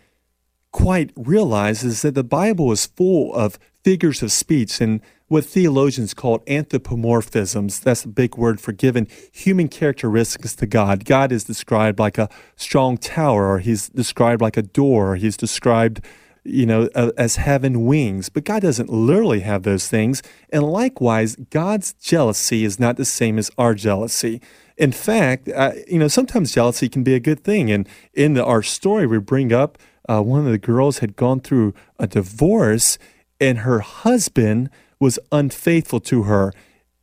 quite 0.71 1.09
realize 1.15 1.83
is 1.83 2.03
that 2.03 2.13
the 2.13 2.23
Bible 2.23 2.71
is 2.71 2.85
full 2.85 3.33
of 3.33 3.57
figures 3.83 4.21
of 4.21 4.31
speech 4.31 4.79
and 4.79 5.01
what 5.33 5.43
theologians 5.43 6.13
call 6.13 6.39
anthropomorphisms. 6.41 7.81
That's 7.81 8.05
a 8.05 8.07
big 8.07 8.37
word 8.37 8.61
for 8.61 8.71
giving 8.71 9.07
human 9.31 9.67
characteristics 9.67 10.55
to 10.57 10.67
God. 10.67 11.05
God 11.05 11.31
is 11.31 11.43
described 11.43 11.97
like 11.97 12.19
a 12.19 12.29
strong 12.55 12.97
tower, 12.97 13.51
or 13.51 13.57
he's 13.57 13.89
described 13.89 14.43
like 14.43 14.57
a 14.57 14.61
door, 14.61 15.13
or 15.13 15.15
he's 15.15 15.35
described 15.35 16.05
you 16.45 16.65
know, 16.67 16.89
as 17.17 17.37
having 17.37 17.85
wings, 17.85 18.27
but 18.27 18.43
God 18.43 18.61
doesn't 18.61 18.89
literally 18.89 19.39
have 19.39 19.63
those 19.63 19.87
things. 19.87 20.21
And 20.51 20.63
likewise, 20.63 21.37
God's 21.37 21.93
jealousy 21.93 22.65
is 22.65 22.79
not 22.79 22.97
the 22.97 23.05
same 23.05 23.39
as 23.39 23.49
our 23.57 23.73
jealousy. 23.73 24.41
In 24.77 24.91
fact, 24.91 25.47
uh, 25.47 25.71
you 25.87 25.97
know, 25.97 26.09
sometimes 26.09 26.53
jealousy 26.53 26.89
can 26.89 27.01
be 27.01 27.15
a 27.15 27.19
good 27.21 27.45
thing. 27.45 27.71
And 27.71 27.87
in 28.13 28.33
the, 28.33 28.43
our 28.43 28.61
story, 28.61 29.07
we 29.07 29.19
bring 29.19 29.53
up 29.53 29.77
uh, 30.09 30.21
one 30.21 30.45
of 30.45 30.51
the 30.51 30.57
girls 30.57 30.99
had 30.99 31.15
gone 31.15 31.39
through 31.39 31.73
a 31.97 32.07
divorce, 32.07 32.97
and 33.39 33.59
her 33.59 33.79
husband 33.79 34.69
was 35.03 35.19
unfaithful 35.33 35.99
to 35.99 36.23
her. 36.23 36.53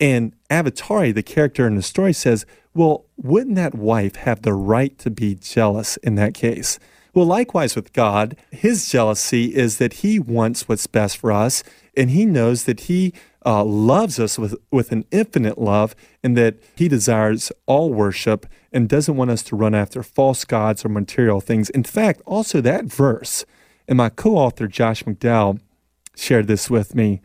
And 0.00 0.34
Avatari, 0.50 1.14
the 1.14 1.22
character 1.22 1.66
in 1.66 1.76
the 1.76 1.82
story, 1.82 2.14
says, 2.14 2.46
Well, 2.74 3.04
wouldn't 3.18 3.56
that 3.56 3.74
wife 3.74 4.16
have 4.16 4.40
the 4.40 4.54
right 4.54 4.98
to 5.00 5.10
be 5.10 5.34
jealous 5.34 5.98
in 5.98 6.14
that 6.14 6.32
case? 6.32 6.78
Well, 7.12 7.26
likewise 7.26 7.76
with 7.76 7.92
God, 7.92 8.36
his 8.50 8.88
jealousy 8.88 9.54
is 9.54 9.76
that 9.76 9.94
he 9.94 10.18
wants 10.18 10.66
what's 10.66 10.86
best 10.86 11.18
for 11.18 11.30
us, 11.30 11.62
and 11.94 12.10
he 12.10 12.24
knows 12.24 12.64
that 12.64 12.80
he 12.82 13.12
uh, 13.44 13.64
loves 13.64 14.18
us 14.18 14.38
with, 14.38 14.54
with 14.70 14.92
an 14.92 15.04
infinite 15.10 15.58
love, 15.58 15.94
and 16.22 16.36
that 16.38 16.56
he 16.76 16.88
desires 16.88 17.52
all 17.66 17.92
worship 17.92 18.46
and 18.72 18.88
doesn't 18.88 19.16
want 19.16 19.30
us 19.30 19.42
to 19.42 19.56
run 19.56 19.74
after 19.74 20.02
false 20.02 20.46
gods 20.46 20.84
or 20.84 20.88
material 20.88 21.42
things. 21.42 21.68
In 21.68 21.84
fact, 21.84 22.22
also 22.24 22.62
that 22.62 22.86
verse, 22.86 23.44
and 23.86 23.98
my 23.98 24.08
co 24.08 24.36
author 24.36 24.68
Josh 24.68 25.02
McDowell 25.02 25.60
shared 26.16 26.46
this 26.46 26.70
with 26.70 26.94
me, 26.94 27.20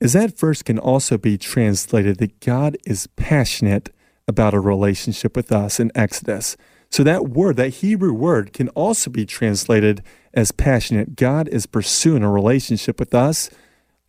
is 0.00 0.14
that 0.14 0.38
verse 0.38 0.62
can 0.62 0.78
also 0.78 1.18
be 1.18 1.36
translated 1.36 2.18
that 2.18 2.40
God 2.40 2.76
is 2.86 3.06
passionate 3.16 3.90
about 4.26 4.54
a 4.54 4.60
relationship 4.60 5.36
with 5.36 5.52
us 5.52 5.78
in 5.78 5.92
Exodus. 5.94 6.56
So 6.90 7.04
that 7.04 7.28
word, 7.28 7.56
that 7.56 7.68
Hebrew 7.74 8.12
word, 8.12 8.52
can 8.52 8.68
also 8.70 9.10
be 9.10 9.26
translated 9.26 10.02
as 10.34 10.52
passionate. 10.52 11.16
God 11.16 11.48
is 11.48 11.66
pursuing 11.66 12.22
a 12.22 12.30
relationship 12.30 12.98
with 12.98 13.14
us. 13.14 13.50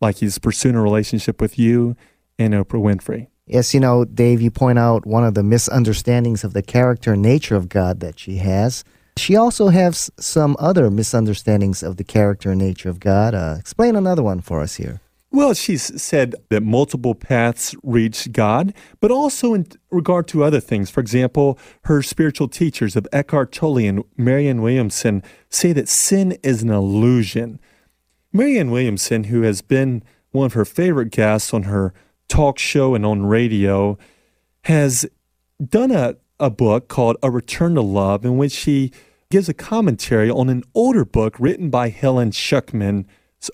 like 0.00 0.16
he's 0.16 0.38
pursuing 0.38 0.74
a 0.74 0.82
relationship 0.82 1.40
with 1.40 1.58
you 1.58 1.96
and 2.36 2.54
Oprah 2.54 2.82
Winfrey. 2.82 3.28
Yes, 3.46 3.72
you 3.72 3.78
know, 3.80 4.04
Dave, 4.04 4.40
you 4.40 4.50
point 4.50 4.78
out 4.78 5.06
one 5.06 5.24
of 5.24 5.34
the 5.34 5.42
misunderstandings 5.44 6.42
of 6.42 6.54
the 6.54 6.62
character 6.62 7.12
and 7.12 7.22
nature 7.22 7.54
of 7.54 7.68
God 7.68 8.00
that 8.00 8.18
she 8.18 8.38
has. 8.38 8.82
She 9.16 9.36
also 9.36 9.68
has 9.68 10.10
some 10.18 10.56
other 10.58 10.90
misunderstandings 10.90 11.82
of 11.82 11.98
the 11.98 12.04
character 12.04 12.50
and 12.50 12.60
nature 12.60 12.88
of 12.88 12.98
God. 12.98 13.34
Uh, 13.34 13.56
explain 13.58 13.94
another 13.94 14.22
one 14.22 14.40
for 14.40 14.60
us 14.60 14.76
here. 14.76 15.00
Well, 15.34 15.54
she's 15.54 16.00
said 16.00 16.34
that 16.50 16.62
multiple 16.62 17.14
paths 17.14 17.74
reach 17.82 18.30
God, 18.32 18.74
but 19.00 19.10
also 19.10 19.54
in 19.54 19.66
regard 19.90 20.28
to 20.28 20.44
other 20.44 20.60
things. 20.60 20.90
For 20.90 21.00
example, 21.00 21.58
her 21.84 22.02
spiritual 22.02 22.48
teachers 22.48 22.96
of 22.96 23.08
Eckhart 23.12 23.50
Tolle 23.50 23.78
and 23.78 24.04
Marianne 24.18 24.60
Williamson 24.60 25.22
say 25.48 25.72
that 25.72 25.88
sin 25.88 26.36
is 26.42 26.62
an 26.62 26.68
illusion. 26.68 27.58
Marianne 28.30 28.70
Williamson, 28.70 29.24
who 29.24 29.40
has 29.40 29.62
been 29.62 30.02
one 30.32 30.44
of 30.44 30.52
her 30.52 30.66
favorite 30.66 31.10
guests 31.10 31.54
on 31.54 31.62
her 31.62 31.94
talk 32.28 32.58
show 32.58 32.94
and 32.94 33.06
on 33.06 33.24
radio, 33.24 33.96
has 34.64 35.06
done 35.66 35.90
a, 35.90 36.16
a 36.38 36.50
book 36.50 36.88
called 36.88 37.16
A 37.22 37.30
Return 37.30 37.74
to 37.76 37.82
Love, 37.82 38.26
in 38.26 38.36
which 38.36 38.52
she 38.52 38.92
gives 39.30 39.48
a 39.48 39.54
commentary 39.54 40.28
on 40.28 40.50
an 40.50 40.62
older 40.74 41.06
book 41.06 41.40
written 41.40 41.70
by 41.70 41.88
Helen 41.88 42.32
Schucman's 42.32 43.06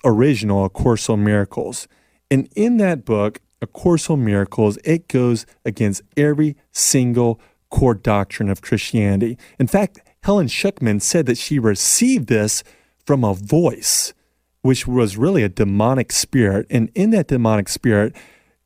original, 0.03 0.65
A 0.65 0.69
Course 0.69 1.09
on 1.09 1.23
Miracles. 1.23 1.87
And 2.31 2.47
in 2.55 2.77
that 2.77 3.05
book, 3.05 3.41
A 3.61 3.67
Course 3.67 4.09
on 4.09 4.23
Miracles, 4.23 4.77
it 4.83 5.07
goes 5.07 5.45
against 5.65 6.01
every 6.15 6.55
single 6.71 7.39
core 7.69 7.95
doctrine 7.95 8.49
of 8.49 8.61
Christianity. 8.61 9.37
In 9.59 9.67
fact, 9.67 9.99
Helen 10.23 10.47
Schucman 10.47 11.01
said 11.01 11.25
that 11.27 11.37
she 11.37 11.59
received 11.59 12.27
this 12.27 12.63
from 13.05 13.23
a 13.23 13.33
voice, 13.33 14.13
which 14.61 14.87
was 14.87 15.17
really 15.17 15.43
a 15.43 15.49
demonic 15.49 16.11
spirit. 16.11 16.65
And 16.69 16.91
in 16.93 17.11
that 17.11 17.27
demonic 17.27 17.69
spirit, 17.69 18.15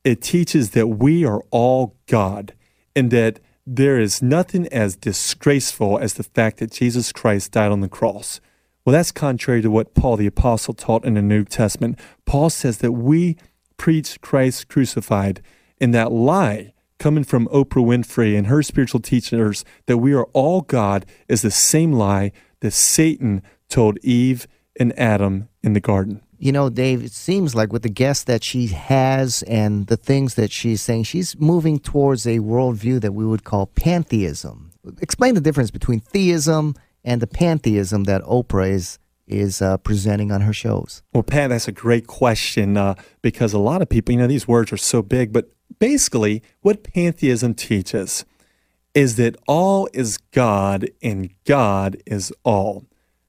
it 0.04 0.22
teaches 0.22 0.72
that 0.72 0.88
we 0.88 1.26
are 1.26 1.42
all 1.52 1.96
God 2.08 2.54
and 2.96 3.12
that 3.12 3.40
there 3.66 4.00
is 4.00 4.22
nothing 4.22 4.68
as 4.68 4.96
disgraceful 4.96 5.98
as 5.98 6.16
the 6.16 6.24
fact 6.24 6.58
that 6.58 6.72
Jesus 6.72 7.12
Christ 7.12 7.52
died 7.52 7.72
on 7.72 7.80
the 7.80 7.88
cross. 7.88 8.42
Well, 8.86 8.94
that's 8.94 9.12
contrary 9.12 9.62
to 9.62 9.72
what 9.72 9.94
Paul 9.94 10.18
the 10.18 10.28
Apostle 10.28 10.74
taught 10.74 11.06
in 11.06 11.14
the 11.14 11.22
New 11.22 11.46
Testament. 11.46 11.98
Paul 12.26 12.50
says 12.50 12.80
that 12.80 12.92
we 12.92 13.38
preach 13.78 14.20
Christ 14.20 14.68
crucified, 14.68 15.42
and 15.80 15.94
that 15.94 16.12
lie 16.12 16.74
coming 17.00 17.24
from 17.24 17.48
Oprah 17.48 17.84
Winfrey 17.84 18.38
and 18.38 18.48
her 18.48 18.62
spiritual 18.62 19.00
teachers 19.00 19.66
that 19.88 19.98
we 19.98 20.14
are 20.14 20.26
all 20.34 20.62
God 20.62 21.06
is 21.28 21.42
the 21.42 21.52
same 21.52 21.94
lie 21.94 22.32
that 22.60 22.72
Satan 22.72 23.42
told 23.70 23.98
Eve 24.04 24.48
and 24.80 24.98
Adam 25.00 25.50
in 25.62 25.74
the 25.74 25.80
garden. 25.80 26.22
You 26.38 26.52
know, 26.52 26.70
Dave, 26.70 27.04
it 27.04 27.12
seems 27.12 27.56
like 27.56 27.72
with 27.72 27.84
the 27.84 27.90
guests 27.90 28.26
that 28.26 28.44
she 28.44 28.68
has 28.68 29.44
and 29.44 29.88
the 29.88 29.98
things 29.98 30.36
that 30.36 30.52
she's 30.52 30.82
saying, 30.82 31.04
she's 31.04 31.40
moving 31.40 31.80
towards 31.80 32.26
a 32.26 32.40
worldview 32.40 33.00
that 33.02 33.14
we 33.14 33.26
would 33.26 33.46
call 33.46 33.68
pantheism. 33.68 34.72
Explain 35.02 35.36
the 35.36 35.42
difference 35.42 35.72
between 35.72 36.02
theism 36.02 36.76
and 37.04 37.22
the 37.22 37.28
pantheism 37.28 38.06
that 38.06 38.22
Oprah 38.24 38.70
is 38.70 39.00
is 39.26 39.62
uh, 39.62 39.78
presenting 39.78 40.32
on 40.32 40.42
her 40.42 40.54
shows. 40.54 41.02
Well, 41.14 41.24
Pat, 41.24 41.50
that's 41.50 41.68
a 41.68 41.72
great 41.72 42.08
question 42.08 42.76
uh, 42.76 42.96
because 43.22 43.54
a 43.54 43.60
lot 43.60 43.82
of 43.82 43.88
people, 43.88 44.14
you 44.14 44.20
know, 44.20 44.28
these 44.28 44.48
words 44.48 44.72
are 44.74 44.78
so 44.78 45.02
big, 45.02 45.32
but 45.32 45.50
basically, 45.80 46.44
what 46.62 46.84
pantheism 46.84 47.54
teaches 47.54 48.26
is 48.94 49.16
that 49.16 49.36
all 49.48 49.88
is 49.94 50.18
God 50.18 50.90
and 51.02 51.30
God 51.46 51.98
is 52.06 52.34
all. 52.44 52.86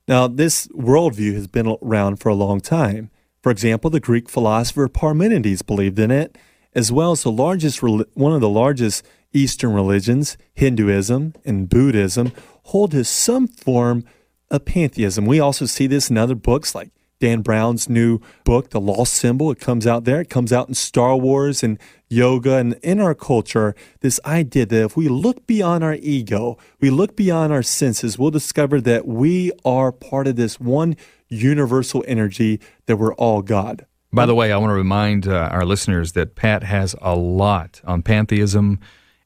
Now, 0.07 0.29
this 0.29 0.67
worldview 0.69 1.35
has 1.35 1.47
been 1.47 1.79
around 1.81 2.17
for 2.17 2.29
a 2.29 2.35
long 2.35 2.61
time. 2.61 3.11
For 3.43 3.51
example, 3.51 3.91
the 3.91 4.01
Greek 4.01 4.29
philosopher 4.29 4.89
Parmenides 4.89 5.63
believed 5.63 5.99
in 5.99 6.11
it, 6.11 6.37
as 6.75 6.93
well 6.93 7.13
as 7.13 7.23
the 7.23 7.33
largest, 7.33 7.83
one 7.83 8.33
of 8.33 8.41
the 8.41 8.49
largest 8.49 9.07
Eastern 9.35 9.75
religions, 9.75 10.39
Hinduism 10.55 11.35
and 11.45 11.69
Buddhism, 11.69 12.33
hold 12.65 12.93
to 12.93 13.05
some 13.05 13.47
form 13.47 14.05
of 14.51 14.65
pantheism. 14.65 15.27
We 15.27 15.41
also 15.41 15.67
see 15.67 15.87
this 15.87 16.09
in 16.09 16.17
other 16.17 16.35
books 16.35 16.75
like 16.75 16.91
Dan 17.21 17.43
Brown's 17.43 17.89
new 17.89 18.21
book, 18.45 18.71
The 18.71 18.81
Lost 18.81 19.15
Symbol. 19.15 19.51
It 19.51 19.61
comes 19.61 19.87
out 19.87 20.05
there. 20.05 20.21
It 20.21 20.31
comes 20.31 20.53
out 20.53 20.69
in 20.69 20.75
Star 20.75 21.17
Wars 21.17 21.63
and 21.63 21.79
yoga. 22.09 22.57
And 22.57 22.75
in 22.83 23.01
our 23.01 23.15
culture, 23.15 23.75
this 24.01 24.21
idea 24.25 24.67
that 24.67 24.85
if 24.85 24.97
we 24.97 25.09
look 25.09 25.47
beyond 25.47 25.83
our 25.85 25.95
ego, 25.95 26.59
we 26.81 26.91
look 26.91 27.17
beyond 27.17 27.53
our 27.53 27.63
senses, 27.63 28.19
we'll 28.19 28.31
discover 28.31 28.81
that 28.83 29.07
we 29.07 29.53
are 29.65 29.91
part 29.91 30.27
of 30.27 30.37
this 30.37 30.61
one 30.61 30.97
universal 31.29 32.05
energy 32.07 32.61
that 32.87 32.97
we're 32.97 33.15
all 33.15 33.43
God. 33.43 33.87
By 34.13 34.27
the 34.27 34.35
way, 34.35 34.53
I 34.53 34.57
want 34.59 34.71
to 34.71 34.75
remind 34.75 35.27
uh, 35.27 35.49
our 35.51 35.65
listeners 35.65 36.13
that 36.13 36.37
Pat 36.37 36.63
has 36.63 36.95
a 37.03 37.17
lot 37.17 37.81
on 37.85 38.03
pantheism, 38.03 38.79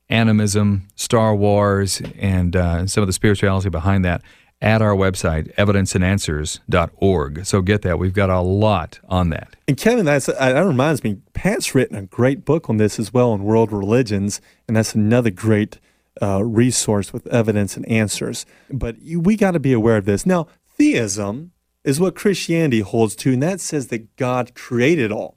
animism, 0.08 0.88
Star 0.94 1.34
Wars, 1.34 2.00
and 2.18 2.56
uh, 2.56 2.86
some 2.86 3.02
of 3.02 3.06
the 3.06 3.12
spirituality 3.12 3.68
behind 3.68 4.04
that 4.04 4.22
at 4.60 4.82
our 4.82 4.94
website, 4.94 5.54
evidenceandanswers.org. 5.54 7.46
So 7.46 7.62
get 7.62 7.82
that. 7.82 7.98
We've 7.98 8.12
got 8.12 8.30
a 8.30 8.40
lot 8.40 8.98
on 9.08 9.30
that. 9.30 9.54
And 9.68 9.76
Kevin, 9.76 10.04
that's, 10.04 10.26
that 10.26 10.60
reminds 10.60 11.04
me, 11.04 11.18
Pat's 11.32 11.74
written 11.74 11.96
a 11.96 12.02
great 12.02 12.44
book 12.44 12.68
on 12.68 12.76
this 12.76 12.98
as 12.98 13.12
well 13.12 13.30
on 13.30 13.44
world 13.44 13.70
religions, 13.70 14.40
and 14.66 14.76
that's 14.76 14.94
another 14.94 15.30
great 15.30 15.78
uh, 16.20 16.44
resource 16.44 17.12
with 17.12 17.26
evidence 17.28 17.76
and 17.76 17.86
answers. 17.88 18.46
But 18.70 18.96
we 19.00 19.36
got 19.36 19.52
to 19.52 19.60
be 19.60 19.72
aware 19.72 19.96
of 19.96 20.06
this. 20.06 20.26
Now, 20.26 20.48
theism 20.76 21.52
is 21.84 22.00
what 22.00 22.16
Christianity 22.16 22.80
holds 22.80 23.14
to, 23.16 23.32
and 23.32 23.42
that 23.42 23.60
says 23.60 23.88
that 23.88 24.16
God 24.16 24.54
created 24.54 25.12
all. 25.12 25.36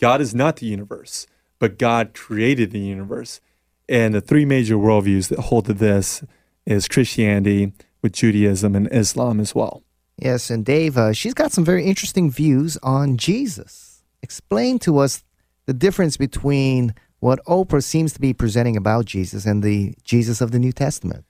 God 0.00 0.20
is 0.20 0.34
not 0.34 0.56
the 0.56 0.66
universe, 0.66 1.26
but 1.58 1.78
God 1.78 2.14
created 2.14 2.70
the 2.70 2.78
universe. 2.78 3.40
And 3.90 4.14
the 4.14 4.20
three 4.20 4.44
major 4.44 4.76
worldviews 4.76 5.28
that 5.28 5.40
hold 5.40 5.66
to 5.66 5.74
this 5.74 6.22
is 6.64 6.86
Christianity, 6.88 7.72
with 8.02 8.12
Judaism 8.12 8.74
and 8.74 8.88
Islam 8.92 9.40
as 9.40 9.54
well. 9.54 9.82
Yes, 10.16 10.48
and 10.48 10.64
Dave, 10.64 10.96
uh, 10.96 11.12
she's 11.12 11.34
got 11.34 11.52
some 11.52 11.64
very 11.64 11.84
interesting 11.84 12.30
views 12.30 12.78
on 12.82 13.16
Jesus. 13.16 14.02
Explain 14.22 14.78
to 14.80 14.98
us 14.98 15.24
the 15.66 15.74
difference 15.74 16.16
between 16.16 16.94
what 17.18 17.44
Oprah 17.46 17.82
seems 17.82 18.12
to 18.12 18.20
be 18.20 18.32
presenting 18.32 18.76
about 18.76 19.06
Jesus 19.06 19.44
and 19.44 19.62
the 19.62 19.94
Jesus 20.04 20.40
of 20.40 20.52
the 20.52 20.58
New 20.58 20.72
Testament. 20.72 21.24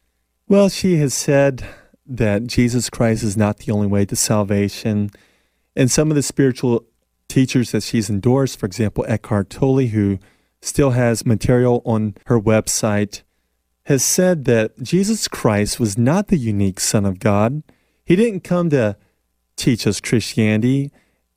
Well, 0.46 0.68
she 0.68 0.96
has 0.96 1.14
said 1.14 1.64
that 2.06 2.46
Jesus 2.46 2.90
Christ 2.90 3.22
is 3.22 3.36
not 3.36 3.58
the 3.58 3.72
only 3.72 3.86
way 3.86 4.04
to 4.04 4.16
salvation. 4.16 5.10
And 5.74 5.90
some 5.90 6.10
of 6.10 6.14
the 6.14 6.22
spiritual 6.22 6.84
teachers 7.28 7.70
that 7.70 7.84
she's 7.84 8.10
endorsed, 8.10 8.58
for 8.58 8.66
example, 8.66 9.04
Eckhart 9.08 9.50
Tolle, 9.50 9.86
who 9.86 10.18
still 10.60 10.90
has 10.90 11.26
material 11.26 11.82
on 11.84 12.14
her 12.26 12.40
website, 12.40 13.22
has 13.84 14.04
said 14.04 14.44
that 14.44 14.82
Jesus 14.82 15.28
Christ 15.28 15.80
was 15.80 15.96
not 15.96 16.28
the 16.28 16.36
unique 16.36 16.80
Son 16.80 17.04
of 17.04 17.18
God. 17.18 17.62
He 18.04 18.16
didn't 18.16 18.44
come 18.44 18.70
to 18.70 18.96
teach 19.56 19.86
us 19.86 20.00
Christianity, 20.00 20.90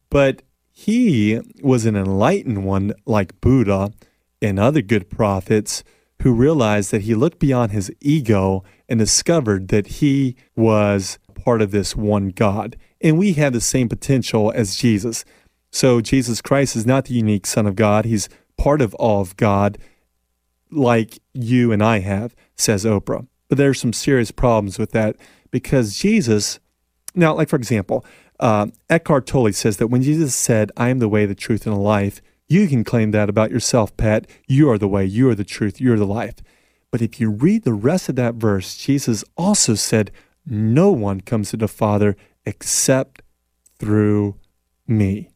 but 0.09 0.43
he 0.71 1.39
was 1.61 1.85
an 1.85 1.95
enlightened 1.95 2.65
one 2.65 2.93
like 3.05 3.39
Buddha 3.41 3.91
and 4.41 4.59
other 4.59 4.81
good 4.81 5.09
prophets 5.09 5.83
who 6.21 6.33
realized 6.33 6.91
that 6.91 7.03
he 7.03 7.15
looked 7.15 7.39
beyond 7.39 7.71
his 7.71 7.91
ego 8.01 8.63
and 8.87 8.99
discovered 8.99 9.67
that 9.69 9.87
he 9.87 10.35
was 10.55 11.19
part 11.33 11.61
of 11.61 11.71
this 11.71 11.95
one 11.95 12.29
God. 12.29 12.77
And 13.01 13.17
we 13.17 13.33
have 13.33 13.53
the 13.53 13.61
same 13.61 13.89
potential 13.89 14.51
as 14.55 14.75
Jesus. 14.75 15.25
So 15.71 16.01
Jesus 16.01 16.41
Christ 16.41 16.75
is 16.75 16.85
not 16.85 17.05
the 17.05 17.13
unique 17.13 17.45
Son 17.45 17.65
of 17.65 17.75
God, 17.75 18.05
he's 18.05 18.29
part 18.63 18.81
of 18.81 18.93
all 18.93 19.19
of 19.19 19.35
God 19.35 19.77
like 20.71 21.19
you 21.33 21.73
and 21.73 21.83
I 21.83 21.99
have, 21.99 22.33
says 22.55 22.85
Oprah. 22.85 23.27
But 23.49 23.57
there's 23.57 23.77
some 23.77 23.91
serious 23.91 24.31
problems 24.31 24.79
with 24.79 24.91
that 24.91 25.17
because 25.51 25.97
Jesus, 25.97 26.61
now, 27.13 27.33
like 27.33 27.49
for 27.49 27.57
example, 27.57 28.05
uh, 28.39 28.67
Eckhart 28.89 29.27
Tolle 29.27 29.51
says 29.51 29.77
that 29.77 29.87
when 29.87 30.01
Jesus 30.01 30.33
said, 30.33 30.71
I 30.77 30.87
am 30.87 30.99
the 30.99 31.09
way, 31.09 31.25
the 31.25 31.35
truth, 31.35 31.67
and 31.67 31.75
the 31.75 31.79
life, 31.79 32.21
you 32.47 32.69
can 32.69 32.85
claim 32.85 33.11
that 33.11 33.27
about 33.27 33.51
yourself, 33.51 33.95
Pat. 33.97 34.27
You 34.47 34.69
are 34.69 34.77
the 34.77 34.87
way, 34.87 35.03
you 35.03 35.29
are 35.29 35.35
the 35.35 35.43
truth, 35.43 35.81
you 35.81 35.91
are 35.91 35.99
the 35.99 36.05
life. 36.05 36.35
But 36.89 37.01
if 37.01 37.19
you 37.19 37.31
read 37.31 37.65
the 37.65 37.73
rest 37.73 38.07
of 38.07 38.15
that 38.15 38.35
verse, 38.35 38.77
Jesus 38.77 39.25
also 39.35 39.75
said, 39.75 40.09
No 40.45 40.89
one 40.89 41.19
comes 41.19 41.49
to 41.49 41.57
the 41.57 41.67
Father 41.67 42.15
except 42.45 43.23
through 43.77 44.37
me. 44.87 45.31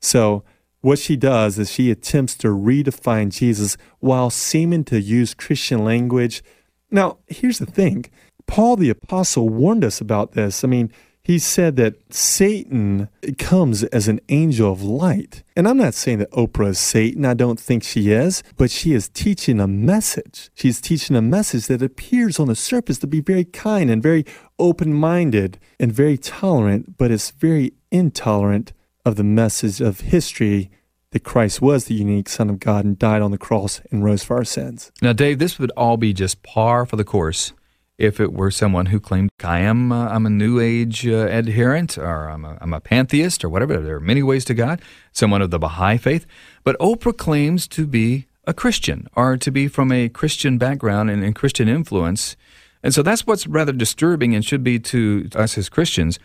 So 0.00 0.42
what 0.84 0.98
she 0.98 1.16
does 1.16 1.58
is 1.58 1.72
she 1.72 1.90
attempts 1.90 2.34
to 2.36 2.48
redefine 2.48 3.30
Jesus 3.30 3.78
while 4.00 4.28
seeming 4.28 4.84
to 4.84 5.00
use 5.00 5.32
Christian 5.32 5.82
language. 5.82 6.44
Now, 6.90 7.16
here's 7.26 7.58
the 7.58 7.64
thing 7.64 8.04
Paul 8.46 8.76
the 8.76 8.90
Apostle 8.90 9.48
warned 9.48 9.82
us 9.82 10.02
about 10.02 10.32
this. 10.32 10.62
I 10.62 10.68
mean, 10.68 10.92
he 11.22 11.38
said 11.38 11.76
that 11.76 12.12
Satan 12.12 13.08
comes 13.38 13.82
as 13.84 14.08
an 14.08 14.20
angel 14.28 14.70
of 14.70 14.82
light. 14.82 15.42
And 15.56 15.66
I'm 15.66 15.78
not 15.78 15.94
saying 15.94 16.18
that 16.18 16.30
Oprah 16.32 16.68
is 16.68 16.78
Satan. 16.78 17.24
I 17.24 17.32
don't 17.32 17.58
think 17.58 17.82
she 17.82 18.10
is, 18.10 18.42
but 18.58 18.70
she 18.70 18.92
is 18.92 19.08
teaching 19.08 19.60
a 19.60 19.66
message. 19.66 20.50
She's 20.52 20.82
teaching 20.82 21.16
a 21.16 21.22
message 21.22 21.66
that 21.68 21.80
appears 21.80 22.38
on 22.38 22.48
the 22.48 22.54
surface 22.54 22.98
to 22.98 23.06
be 23.06 23.22
very 23.22 23.46
kind 23.46 23.90
and 23.90 24.02
very 24.02 24.26
open 24.58 24.92
minded 24.92 25.58
and 25.80 25.90
very 25.90 26.18
tolerant, 26.18 26.98
but 26.98 27.10
it's 27.10 27.30
very 27.30 27.72
intolerant 27.90 28.74
of 29.04 29.16
the 29.16 29.24
message 29.24 29.80
of 29.80 30.00
history 30.00 30.70
that 31.10 31.24
Christ 31.24 31.62
was 31.62 31.84
the 31.84 31.94
unique 31.94 32.28
Son 32.28 32.50
of 32.50 32.58
God 32.58 32.84
and 32.84 32.98
died 32.98 33.22
on 33.22 33.30
the 33.30 33.38
cross 33.38 33.80
and 33.90 34.02
rose 34.02 34.24
for 34.24 34.36
our 34.36 34.44
sins. 34.44 34.90
Now, 35.00 35.12
Dave, 35.12 35.38
this 35.38 35.58
would 35.58 35.70
all 35.76 35.96
be 35.96 36.12
just 36.12 36.42
par 36.42 36.84
for 36.86 36.96
the 36.96 37.04
course 37.04 37.52
if 37.98 38.18
it 38.18 38.32
were 38.32 38.50
someone 38.50 38.86
who 38.86 38.98
claimed 38.98 39.30
I 39.42 39.60
am 39.60 39.92
uh, 39.92 40.08
I'm 40.08 40.26
a 40.26 40.30
New 40.30 40.58
Age 40.58 41.06
uh, 41.06 41.28
adherent 41.30 41.96
or 41.96 42.28
I'm 42.28 42.44
a, 42.44 42.58
I'm 42.60 42.72
a 42.72 42.80
pantheist 42.80 43.44
or 43.44 43.48
whatever. 43.48 43.78
There 43.78 43.96
are 43.96 44.00
many 44.00 44.22
ways 44.22 44.44
to 44.46 44.54
God. 44.54 44.82
Someone 45.12 45.42
of 45.42 45.50
the 45.50 45.58
Baha'i 45.58 45.96
faith, 45.96 46.26
but 46.64 46.78
Oprah 46.78 47.16
claims 47.16 47.68
to 47.68 47.86
be 47.86 48.26
a 48.46 48.52
Christian 48.52 49.06
or 49.14 49.36
to 49.36 49.50
be 49.50 49.68
from 49.68 49.92
a 49.92 50.08
Christian 50.08 50.58
background 50.58 51.10
and, 51.10 51.22
and 51.22 51.34
Christian 51.34 51.68
influence, 51.68 52.36
and 52.82 52.92
so 52.92 53.02
that's 53.02 53.26
what's 53.26 53.46
rather 53.46 53.72
disturbing 53.72 54.34
and 54.34 54.44
should 54.44 54.64
be 54.64 54.78
to 54.80 55.28
us 55.34 55.56
as 55.56 55.68
Christians. 55.68 56.18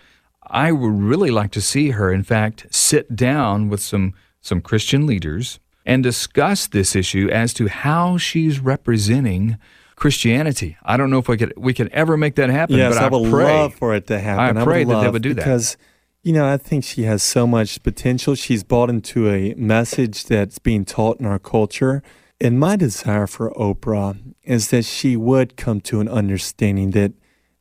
I 0.50 0.72
would 0.72 1.00
really 1.00 1.32
like 1.32 1.52
to 1.52 1.62
see 1.62 1.92
her, 1.92 2.12
in 2.12 2.24
fact, 2.24 2.68
sit 2.74 3.16
down 3.16 3.70
with 3.70 3.82
some 3.82 4.14
some 4.42 4.62
Christian 4.62 5.06
leaders 5.06 5.60
and 5.86 6.04
discuss 6.04 6.68
this 6.68 6.96
issue 6.96 7.30
as 7.32 7.54
to 7.56 7.68
how 7.68 8.18
she's 8.18 8.60
representing 8.60 9.58
Christianity. 9.96 10.78
I 10.84 10.98
don't 10.98 11.10
know 11.10 11.20
if 11.20 11.28
we 11.28 11.38
could 11.38 11.54
we 11.58 11.74
can 11.74 11.92
ever 11.94 12.18
make 12.18 12.36
that 12.36 12.50
happen. 12.50 12.78
Yes, 12.78 12.96
but 12.96 13.04
I, 13.04 13.08
I 13.08 13.10
would 13.10 13.30
pray, 13.32 13.44
love 13.44 13.76
for 13.76 13.94
it 13.94 14.08
to 14.08 14.20
happen. 14.20 14.58
I 14.58 14.64
pray 14.64 14.84
that 14.84 15.02
they 15.02 15.10
would 15.10 15.22
do 15.22 15.34
that. 15.34 15.44
because, 15.44 15.78
you 16.24 16.34
know, 16.34 16.48
I 16.48 16.58
think 16.58 16.84
she 16.84 17.04
has 17.04 17.22
so 17.22 17.46
much 17.46 17.84
potential. 17.84 18.36
She's 18.36 18.64
bought 18.64 18.90
into 18.90 19.30
a 19.30 19.54
message 19.56 20.26
that's 20.26 20.58
being 20.58 20.86
taught 20.86 21.20
in 21.20 21.26
our 21.26 21.40
culture. 21.40 22.02
And 22.42 22.58
my 22.58 22.78
desire 22.78 23.28
for 23.28 23.52
Oprah 23.52 24.18
is 24.44 24.70
that 24.70 24.86
she 24.86 25.18
would 25.18 25.58
come 25.58 25.82
to 25.82 26.00
an 26.00 26.08
understanding 26.08 26.92
that 26.92 27.12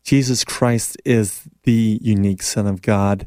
Jesus 0.09 0.43
Christ 0.43 0.97
is 1.05 1.43
the 1.65 1.99
unique 2.01 2.43
Son 2.43 2.67
of 2.67 2.81
God 2.81 3.27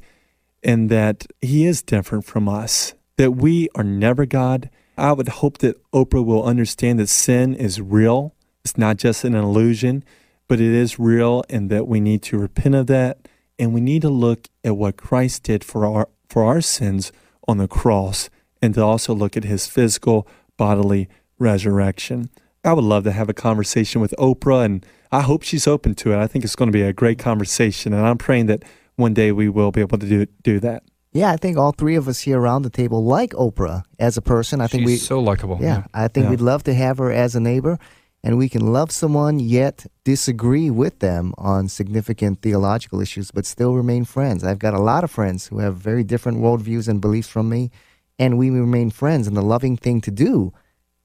and 0.64 0.90
that 0.90 1.28
he 1.40 1.68
is 1.68 1.84
different 1.84 2.26
from 2.26 2.50
us, 2.50 2.96
that 3.18 3.34
we 3.34 3.70
are 3.76 3.84
never 3.84 4.26
God. 4.26 4.68
I 4.98 5.12
would 5.12 5.28
hope 5.28 5.60
that 5.60 5.80
Oprah 5.92 6.26
will 6.26 6.44
understand 6.44 6.98
that 6.98 7.10
sin 7.10 7.54
is 7.54 7.80
real. 7.80 8.34
It's 8.66 8.80
not 8.80 8.98
just 8.98 9.24
an 9.24 9.36
illusion, 9.36 10.04
but 10.48 10.60
it 10.60 10.74
is 10.74 10.98
real 10.98 11.44
and 11.52 11.70
that 11.70 11.88
we 11.88 12.00
need 12.00 12.24
to 12.24 12.40
repent 12.40 12.74
of 12.74 12.88
that. 12.88 13.28
And 13.60 13.76
we 13.76 13.80
need 13.80 14.02
to 14.02 14.10
look 14.10 14.48
at 14.64 14.76
what 14.76 14.98
Christ 14.98 15.44
did 15.44 15.64
for 15.64 15.86
our, 15.86 16.10
for 16.30 16.44
our 16.44 16.62
sins 16.62 17.12
on 17.48 17.60
the 17.60 17.68
cross 17.68 18.32
and 18.60 18.74
to 18.74 18.82
also 18.82 19.14
look 19.14 19.38
at 19.38 19.44
his 19.44 19.68
physical 19.68 20.28
bodily 20.58 21.10
resurrection. 21.38 22.32
I 22.64 22.74
would 22.74 22.84
love 22.84 23.04
to 23.06 23.12
have 23.12 23.28
a 23.30 23.34
conversation 23.34 24.02
with 24.02 24.14
Oprah, 24.20 24.66
and 24.66 24.86
I 25.12 25.22
hope 25.22 25.42
she's 25.44 25.68
open 25.68 25.96
to 25.96 26.14
it. 26.14 26.18
I 26.18 26.28
think 26.28 26.46
it's 26.46 26.56
going 26.56 26.68
to 26.72 26.78
be 26.78 26.84
a 26.84 26.94
great 26.94 27.18
conversation, 27.18 27.92
and 27.94 28.06
I'm 28.06 28.18
praying 28.18 28.46
that 28.48 28.64
one 28.98 29.14
day 29.14 29.32
we 29.32 29.50
will 29.50 29.72
be 29.72 29.82
able 29.82 29.98
to 29.98 30.06
do 30.08 30.26
do 30.44 30.60
that. 30.60 30.84
Yeah, 31.12 31.32
I 31.32 31.38
think 31.38 31.58
all 31.58 31.72
three 31.74 31.96
of 31.96 32.08
us 32.08 32.22
here 32.22 32.40
around 32.40 32.62
the 32.62 32.70
table 32.70 33.04
like 33.04 33.32
Oprah 33.32 33.84
as 34.00 34.16
a 34.16 34.22
person. 34.22 34.62
I 34.62 34.68
think 34.68 34.84
She's 34.84 34.88
we 34.88 34.98
so 34.98 35.20
likable. 35.20 35.58
Yeah, 35.60 35.86
I 35.94 36.08
think 36.08 36.26
Yeah. 36.26 36.30
we'd 36.30 36.42
love 36.42 36.64
to 36.64 36.74
have 36.74 37.00
her 37.00 37.12
as 37.12 37.36
a 37.36 37.40
neighbor, 37.40 37.80
and 38.24 38.38
we 38.38 38.48
can 38.48 38.72
love 38.72 38.92
someone 38.92 39.40
yet 39.40 39.88
disagree 40.06 40.70
with 40.70 41.00
them 41.00 41.34
on 41.40 41.68
significant 41.68 42.42
theological 42.44 43.02
issues, 43.02 43.32
but 43.32 43.46
still 43.48 43.74
remain 43.74 44.06
friends. 44.06 44.44
I've 44.44 44.60
got 44.60 44.76
a 44.76 44.80
lot 44.80 45.04
of 45.04 45.10
friends 45.12 45.48
who 45.48 45.60
have 45.60 45.76
very 45.78 46.04
different 46.04 46.38
worldviews 46.38 46.88
and 46.88 47.02
beliefs 47.02 47.28
from 47.28 47.50
me, 47.50 47.72
and 48.20 48.38
we 48.38 48.52
remain 48.52 48.92
friends. 48.92 49.28
And 49.28 49.36
the 49.36 49.42
loving 49.42 49.76
thing 49.78 50.00
to 50.02 50.12
do, 50.12 50.54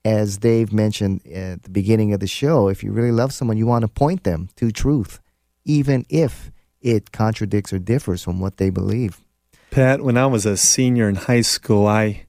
as 0.07 0.39
Dave 0.39 0.73
mentioned 0.73 1.27
at 1.27 1.65
the 1.65 1.69
beginning 1.69 2.13
of 2.13 2.21
the 2.21 2.29
show, 2.29 2.69
if 2.69 2.85
you 2.85 2.93
really 2.93 3.11
love 3.11 3.33
someone, 3.33 3.57
you 3.57 3.67
want 3.67 3.83
to 3.83 3.89
point 3.89 4.23
them 4.23 4.49
to 4.55 4.71
truth, 4.71 5.19
even 5.65 6.07
if 6.09 6.53
it 6.81 7.11
contradicts 7.11 7.73
or 7.73 7.81
differs 7.81 8.23
from 8.23 8.39
what 8.39 8.59
they 8.59 8.71
believe. 8.71 9.21
Pat, 9.73 10.03
when 10.03 10.17
I 10.17 10.27
was 10.27 10.47
a 10.47 10.57
senior 10.57 11.09
in 11.09 11.17
high 11.17 11.41
school, 11.41 11.89
I 11.89 12.27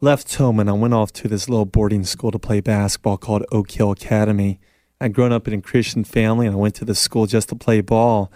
left 0.00 0.32
home 0.36 0.60
and 0.60 0.70
I 0.70 0.74
went 0.74 0.94
off 0.94 1.12
to 1.14 1.26
this 1.26 1.48
little 1.48 1.64
boarding 1.64 2.04
school 2.04 2.30
to 2.30 2.38
play 2.38 2.60
basketball 2.60 3.16
called 3.16 3.44
Oak 3.50 3.72
Hill 3.72 3.90
Academy. 3.90 4.60
I'd 5.00 5.12
grown 5.12 5.32
up 5.32 5.48
in 5.48 5.54
a 5.54 5.60
Christian 5.60 6.04
family 6.04 6.46
and 6.46 6.54
I 6.54 6.58
went 6.58 6.76
to 6.76 6.84
the 6.84 6.94
school 6.94 7.26
just 7.26 7.48
to 7.48 7.56
play 7.56 7.80
ball. 7.80 8.30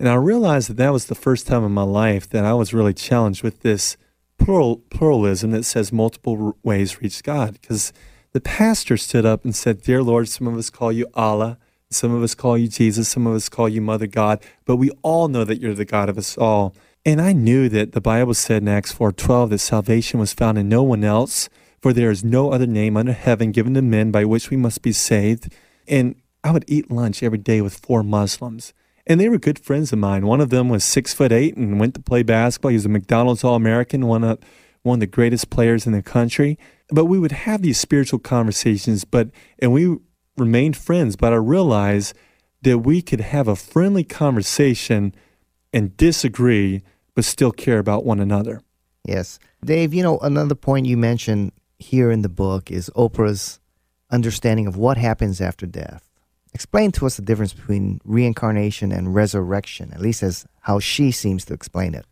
And 0.00 0.08
I 0.08 0.14
realized 0.14 0.68
that 0.68 0.78
that 0.78 0.92
was 0.92 1.06
the 1.06 1.14
first 1.14 1.46
time 1.46 1.62
in 1.62 1.70
my 1.70 1.84
life 1.84 2.28
that 2.30 2.44
I 2.44 2.54
was 2.54 2.74
really 2.74 2.92
challenged 2.92 3.44
with 3.44 3.60
this 3.60 3.96
plural, 4.36 4.78
pluralism 4.90 5.52
that 5.52 5.62
says 5.62 5.92
multiple 5.92 6.58
ways 6.64 7.00
reach 7.00 7.22
God. 7.22 7.52
Because 7.60 7.92
the 8.36 8.40
pastor 8.42 8.98
stood 8.98 9.24
up 9.24 9.46
and 9.46 9.56
said, 9.56 9.80
Dear 9.80 10.02
Lord, 10.02 10.28
some 10.28 10.46
of 10.46 10.58
us 10.58 10.68
call 10.68 10.92
you 10.92 11.06
Allah, 11.14 11.56
some 11.90 12.12
of 12.12 12.22
us 12.22 12.34
call 12.34 12.58
you 12.58 12.68
Jesus, 12.68 13.08
some 13.08 13.26
of 13.26 13.34
us 13.34 13.48
call 13.48 13.66
you 13.66 13.80
Mother 13.80 14.06
God, 14.06 14.44
but 14.66 14.76
we 14.76 14.90
all 15.00 15.28
know 15.28 15.42
that 15.42 15.58
you're 15.58 15.72
the 15.72 15.86
God 15.86 16.10
of 16.10 16.18
us 16.18 16.36
all. 16.36 16.74
And 17.06 17.18
I 17.18 17.32
knew 17.32 17.70
that 17.70 17.92
the 17.92 18.00
Bible 18.02 18.34
said 18.34 18.60
in 18.60 18.68
Acts 18.68 18.92
4:12 18.92 19.48
that 19.48 19.58
salvation 19.60 20.20
was 20.20 20.34
found 20.34 20.58
in 20.58 20.68
no 20.68 20.82
one 20.82 21.02
else, 21.02 21.48
for 21.80 21.94
there 21.94 22.10
is 22.10 22.22
no 22.22 22.52
other 22.52 22.66
name 22.66 22.94
under 22.98 23.14
heaven 23.14 23.52
given 23.52 23.72
to 23.72 23.80
men 23.80 24.10
by 24.10 24.26
which 24.26 24.50
we 24.50 24.58
must 24.58 24.82
be 24.82 24.92
saved. 24.92 25.50
And 25.88 26.16
I 26.44 26.50
would 26.50 26.66
eat 26.66 26.90
lunch 26.90 27.22
every 27.22 27.38
day 27.38 27.62
with 27.62 27.78
four 27.78 28.02
Muslims. 28.02 28.74
And 29.06 29.18
they 29.18 29.30
were 29.30 29.38
good 29.38 29.58
friends 29.58 29.94
of 29.94 29.98
mine. 29.98 30.26
One 30.26 30.42
of 30.42 30.50
them 30.50 30.68
was 30.68 30.84
six 30.84 31.14
foot 31.14 31.32
eight 31.32 31.56
and 31.56 31.80
went 31.80 31.94
to 31.94 32.02
play 32.02 32.22
basketball. 32.22 32.72
He 32.72 32.76
was 32.76 32.84
a 32.84 32.90
McDonald's 32.90 33.44
All 33.44 33.54
American, 33.54 34.06
one 34.06 34.24
of 34.24 34.38
one 34.82 34.96
of 34.96 35.00
the 35.00 35.06
greatest 35.06 35.48
players 35.48 35.86
in 35.86 35.94
the 35.94 36.02
country. 36.02 36.58
But 36.88 37.06
we 37.06 37.18
would 37.18 37.32
have 37.32 37.62
these 37.62 37.78
spiritual 37.78 38.18
conversations, 38.18 39.04
but 39.04 39.30
and 39.58 39.72
we 39.72 39.96
remained 40.36 40.76
friends. 40.76 41.16
But 41.16 41.32
I 41.32 41.36
realized 41.36 42.14
that 42.62 42.78
we 42.78 43.02
could 43.02 43.20
have 43.20 43.48
a 43.48 43.56
friendly 43.56 44.04
conversation 44.04 45.14
and 45.72 45.96
disagree, 45.96 46.82
but 47.14 47.24
still 47.24 47.52
care 47.52 47.78
about 47.78 48.04
one 48.04 48.20
another. 48.20 48.62
Yes. 49.04 49.38
Dave, 49.64 49.94
you 49.94 50.02
know, 50.02 50.18
another 50.18 50.54
point 50.54 50.86
you 50.86 50.96
mentioned 50.96 51.52
here 51.78 52.10
in 52.10 52.22
the 52.22 52.28
book 52.28 52.70
is 52.70 52.90
Oprah's 52.96 53.60
understanding 54.10 54.66
of 54.66 54.76
what 54.76 54.96
happens 54.96 55.40
after 55.40 55.66
death. 55.66 56.08
Explain 56.54 56.92
to 56.92 57.06
us 57.06 57.16
the 57.16 57.22
difference 57.22 57.52
between 57.52 58.00
reincarnation 58.04 58.90
and 58.90 59.14
resurrection, 59.14 59.92
at 59.92 60.00
least 60.00 60.22
as 60.22 60.46
how 60.60 60.78
she 60.78 61.10
seems 61.10 61.44
to 61.44 61.54
explain 61.54 61.94
it. 61.94 62.06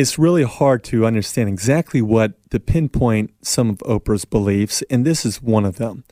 It's 0.00 0.18
really 0.18 0.44
hard 0.44 0.82
to 0.84 1.04
understand 1.04 1.50
exactly 1.50 2.00
what 2.00 2.32
to 2.52 2.58
pinpoint 2.58 3.34
some 3.42 3.68
of 3.68 3.76
Oprah's 3.80 4.24
beliefs, 4.24 4.82
and 4.88 5.04
this 5.04 5.26
is 5.26 5.42
one 5.42 5.66
of 5.66 5.76
them. 5.76 6.04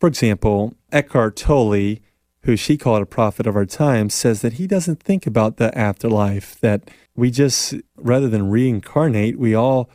For 0.00 0.08
example, 0.08 0.74
Eckhart 0.90 1.36
Tolle, 1.36 1.98
who 2.42 2.56
she 2.56 2.76
called 2.76 3.02
a 3.02 3.06
prophet 3.06 3.46
of 3.46 3.54
our 3.54 3.64
time, 3.64 4.10
says 4.10 4.42
that 4.42 4.54
he 4.54 4.66
doesn't 4.66 5.00
think 5.00 5.28
about 5.28 5.58
the 5.58 5.72
afterlife, 5.78 6.58
that 6.58 6.90
we 7.14 7.30
just, 7.30 7.74
rather 7.96 8.28
than 8.28 8.50
reincarnate, 8.50 9.38
we 9.38 9.54
all 9.54 9.90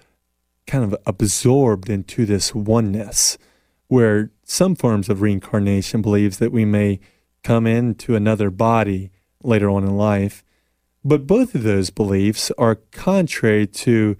kind 0.66 0.86
of 0.86 0.96
absorbed 1.06 1.90
into 1.90 2.26
this 2.26 2.56
oneness, 2.56 3.38
where 3.90 4.32
some 4.46 4.76
forms 4.76 5.10
of 5.10 5.22
reincarnation 5.22 6.02
believes 6.02 6.38
that 6.38 6.54
we 6.54 6.64
may 6.64 7.02
come 7.44 7.68
into 7.68 8.16
another 8.16 8.50
body 8.50 9.12
later 9.44 9.70
on 9.70 9.84
in 9.84 9.98
life. 9.98 10.42
But 11.04 11.26
both 11.26 11.56
of 11.56 11.64
those 11.64 11.90
beliefs 11.90 12.52
are 12.58 12.76
contrary 12.92 13.66
to 13.68 14.16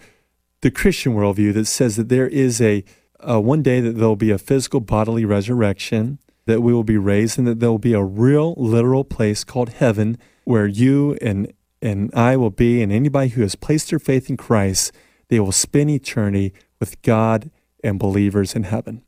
the 0.62 0.72
Christian 0.72 1.14
worldview 1.14 1.54
that 1.54 1.66
says 1.66 1.96
that 1.96 2.10
there 2.10 2.28
is 2.28 2.62
a, 2.62 2.84
uh, 3.20 3.40
one 3.40 3.62
day 3.62 3.82
that 3.82 3.94
there 3.94 4.08
will 4.08 4.16
be 4.16 4.32
a 4.32 4.38
physical 4.38 4.80
bodily 4.80 5.26
resurrection, 5.26 6.20
that 6.46 6.62
we 6.62 6.74
will 6.74 6.84
be 6.84 6.98
raised, 6.98 7.38
and 7.38 7.48
that 7.48 7.60
there 7.60 7.70
will 7.70 7.78
be 7.78 7.94
a 7.94 8.04
real 8.04 8.54
literal 8.58 9.04
place 9.04 9.44
called 9.44 9.70
heaven 9.70 10.18
where 10.44 10.68
you 10.68 11.18
and 11.22 11.54
and 11.82 12.14
I 12.14 12.38
will 12.38 12.52
be, 12.52 12.84
and 12.84 12.92
anybody 12.92 13.30
who 13.30 13.42
has 13.42 13.56
placed 13.56 13.90
their 13.90 13.98
faith 13.98 14.30
in 14.30 14.38
Christ, 14.38 14.92
they 15.30 15.40
will 15.40 15.52
spend 15.52 15.90
eternity 15.90 16.54
with 16.80 17.02
God 17.02 17.50
and 17.84 17.98
believers 17.98 18.56
in 18.56 18.64
heaven. 18.64 19.02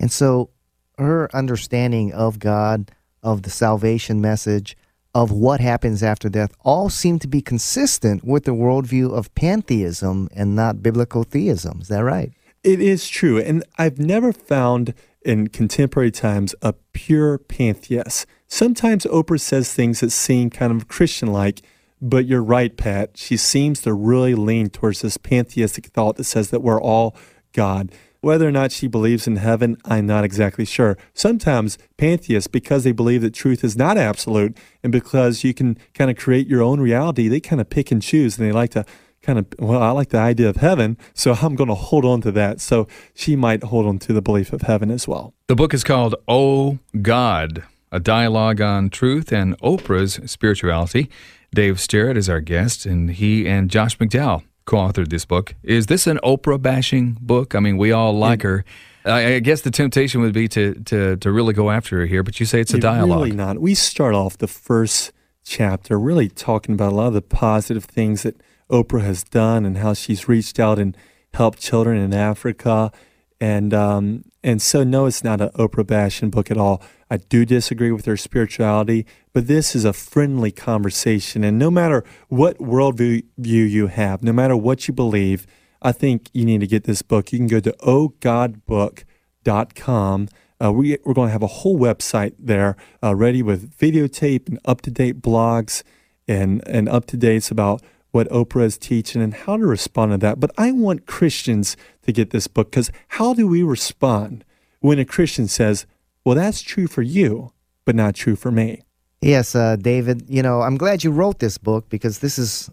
And 0.00 0.10
so 0.10 0.50
her 0.98 1.34
understanding 1.34 2.12
of 2.12 2.40
God, 2.40 2.90
of 3.22 3.42
the 3.42 3.50
salvation 3.50 4.20
message, 4.20 4.76
of 5.14 5.30
what 5.30 5.60
happens 5.60 6.02
after 6.02 6.28
death, 6.28 6.52
all 6.60 6.88
seem 6.88 7.18
to 7.18 7.28
be 7.28 7.42
consistent 7.42 8.24
with 8.24 8.44
the 8.44 8.52
worldview 8.52 9.12
of 9.12 9.34
pantheism 9.34 10.28
and 10.34 10.54
not 10.54 10.82
biblical 10.82 11.24
theism. 11.24 11.80
Is 11.80 11.88
that 11.88 12.04
right? 12.04 12.32
It 12.62 12.80
is 12.80 13.08
true. 13.08 13.38
And 13.38 13.64
I've 13.78 13.98
never 13.98 14.32
found 14.32 14.94
in 15.22 15.48
contemporary 15.48 16.10
times 16.10 16.54
a 16.62 16.74
pure 16.92 17.38
pantheist. 17.38 18.26
Sometimes 18.46 19.04
Oprah 19.04 19.40
says 19.40 19.72
things 19.72 20.00
that 20.00 20.10
seem 20.10 20.50
kind 20.50 20.72
of 20.72 20.88
Christian 20.88 21.32
like, 21.32 21.60
but 22.00 22.26
you're 22.26 22.42
right, 22.42 22.74
Pat. 22.76 23.16
She 23.16 23.36
seems 23.36 23.82
to 23.82 23.92
really 23.92 24.34
lean 24.34 24.70
towards 24.70 25.02
this 25.02 25.16
pantheistic 25.16 25.86
thought 25.86 26.16
that 26.16 26.24
says 26.24 26.50
that 26.50 26.62
we're 26.62 26.80
all 26.80 27.14
God. 27.52 27.92
Whether 28.22 28.46
or 28.46 28.52
not 28.52 28.70
she 28.70 28.86
believes 28.86 29.26
in 29.26 29.36
heaven, 29.36 29.78
I'm 29.86 30.06
not 30.06 30.24
exactly 30.24 30.66
sure. 30.66 30.98
Sometimes 31.14 31.78
pantheists, 31.96 32.48
because 32.48 32.84
they 32.84 32.92
believe 32.92 33.22
that 33.22 33.32
truth 33.32 33.64
is 33.64 33.76
not 33.76 33.96
absolute 33.96 34.56
and 34.82 34.92
because 34.92 35.42
you 35.42 35.54
can 35.54 35.78
kind 35.94 36.10
of 36.10 36.18
create 36.18 36.46
your 36.46 36.62
own 36.62 36.80
reality, 36.80 37.28
they 37.28 37.40
kind 37.40 37.60
of 37.62 37.70
pick 37.70 37.90
and 37.90 38.02
choose 38.02 38.38
and 38.38 38.46
they 38.46 38.52
like 38.52 38.70
to 38.70 38.84
kind 39.22 39.38
of, 39.38 39.46
well, 39.58 39.82
I 39.82 39.90
like 39.92 40.10
the 40.10 40.18
idea 40.18 40.48
of 40.50 40.56
heaven, 40.56 40.98
so 41.14 41.32
I'm 41.42 41.54
going 41.54 41.68
to 41.68 41.74
hold 41.74 42.04
on 42.04 42.20
to 42.22 42.32
that. 42.32 42.60
So 42.60 42.86
she 43.14 43.36
might 43.36 43.64
hold 43.64 43.86
on 43.86 43.98
to 44.00 44.12
the 44.12 44.22
belief 44.22 44.52
of 44.52 44.62
heaven 44.62 44.90
as 44.90 45.08
well. 45.08 45.32
The 45.46 45.56
book 45.56 45.72
is 45.72 45.82
called 45.82 46.14
Oh 46.28 46.78
God, 47.00 47.62
a 47.90 48.00
dialogue 48.00 48.60
on 48.60 48.90
truth 48.90 49.32
and 49.32 49.58
Oprah's 49.60 50.30
spirituality. 50.30 51.10
Dave 51.54 51.80
Sterrett 51.80 52.16
is 52.16 52.28
our 52.28 52.40
guest, 52.40 52.86
and 52.86 53.10
he 53.10 53.48
and 53.48 53.70
Josh 53.70 53.98
McDowell 53.98 54.44
co-authored 54.70 55.10
this 55.10 55.24
book. 55.24 55.54
Is 55.64 55.86
this 55.86 56.06
an 56.06 56.18
Oprah 56.22 56.62
bashing 56.62 57.18
book? 57.20 57.54
I 57.54 57.60
mean, 57.60 57.76
we 57.76 57.90
all 57.90 58.12
like 58.12 58.42
her. 58.42 58.64
I, 59.04 59.34
I 59.34 59.38
guess 59.40 59.62
the 59.62 59.70
temptation 59.70 60.20
would 60.20 60.32
be 60.32 60.46
to, 60.48 60.74
to 60.84 61.16
to 61.16 61.32
really 61.32 61.54
go 61.54 61.70
after 61.70 62.00
her 62.00 62.06
here, 62.06 62.22
but 62.22 62.38
you 62.38 62.46
say 62.46 62.60
it's 62.60 62.74
a 62.74 62.78
dialogue. 62.78 63.24
Really 63.24 63.36
not. 63.36 63.58
We 63.58 63.74
start 63.74 64.14
off 64.14 64.38
the 64.38 64.46
first 64.46 65.12
chapter 65.44 65.98
really 65.98 66.28
talking 66.28 66.74
about 66.74 66.92
a 66.92 66.94
lot 66.94 67.08
of 67.08 67.14
the 67.14 67.22
positive 67.22 67.84
things 67.84 68.22
that 68.22 68.40
Oprah 68.70 69.02
has 69.02 69.24
done 69.24 69.66
and 69.66 69.78
how 69.78 69.94
she's 69.94 70.28
reached 70.28 70.60
out 70.60 70.78
and 70.78 70.96
helped 71.34 71.60
children 71.60 71.98
in 71.98 72.14
Africa. 72.14 72.92
And 73.40 73.74
um, 73.74 74.24
and 74.44 74.62
so 74.62 74.84
no, 74.84 75.06
it's 75.06 75.24
not 75.24 75.40
an 75.40 75.48
Oprah 75.50 75.86
bashing 75.86 76.30
book 76.30 76.50
at 76.50 76.58
all. 76.58 76.82
I 77.10 77.16
do 77.16 77.44
disagree 77.44 77.90
with 77.90 78.04
her 78.04 78.16
spirituality, 78.16 79.06
but 79.32 79.46
this 79.46 79.74
is 79.74 79.84
a 79.84 79.92
friendly 79.92 80.50
conversation. 80.50 81.44
And 81.44 81.58
no 81.58 81.70
matter 81.70 82.02
what 82.28 82.56
worldview 82.58 83.24
you 83.36 83.88
have, 83.88 84.22
no 84.22 84.32
matter 84.32 84.56
what 84.56 84.88
you 84.88 84.94
believe, 84.94 85.46
I 85.82 85.92
think 85.92 86.30
you 86.32 86.44
need 86.44 86.60
to 86.60 86.66
get 86.66 86.84
this 86.84 87.00
book. 87.02 87.32
You 87.32 87.38
can 87.38 87.46
go 87.46 87.60
to 87.60 87.72
ohgodbook.com. 87.72 90.28
Uh, 90.62 90.70
we, 90.72 90.98
we're 91.04 91.14
going 91.14 91.28
to 91.28 91.32
have 91.32 91.42
a 91.42 91.46
whole 91.46 91.78
website 91.78 92.34
there 92.38 92.76
uh, 93.02 93.14
ready 93.14 93.42
with 93.42 93.74
videotape 93.78 94.46
and 94.48 94.58
up 94.64 94.82
to 94.82 94.90
date 94.90 95.22
blogs 95.22 95.82
and, 96.28 96.62
and 96.68 96.86
up 96.88 97.06
to 97.06 97.16
dates 97.16 97.50
about 97.50 97.82
what 98.10 98.28
Oprah 98.28 98.64
is 98.64 98.76
teaching 98.76 99.22
and 99.22 99.32
how 99.32 99.56
to 99.56 99.64
respond 99.64 100.12
to 100.12 100.18
that. 100.18 100.38
But 100.40 100.50
I 100.58 100.72
want 100.72 101.06
Christians 101.06 101.78
to 102.02 102.12
get 102.12 102.30
this 102.30 102.46
book 102.46 102.70
because 102.70 102.90
how 103.08 103.32
do 103.34 103.46
we 103.46 103.62
respond 103.62 104.44
when 104.80 104.98
a 104.98 105.04
Christian 105.04 105.46
says, 105.48 105.86
well, 106.24 106.34
that's 106.34 106.60
true 106.60 106.88
for 106.88 107.02
you, 107.02 107.52
but 107.86 107.94
not 107.94 108.14
true 108.14 108.36
for 108.36 108.50
me? 108.50 108.82
Yes, 109.20 109.54
uh, 109.54 109.76
David, 109.76 110.24
you 110.28 110.42
know, 110.42 110.62
I'm 110.62 110.78
glad 110.78 111.04
you 111.04 111.10
wrote 111.10 111.40
this 111.40 111.58
book 111.58 111.88
because 111.90 112.20
this 112.20 112.38
is, 112.38 112.70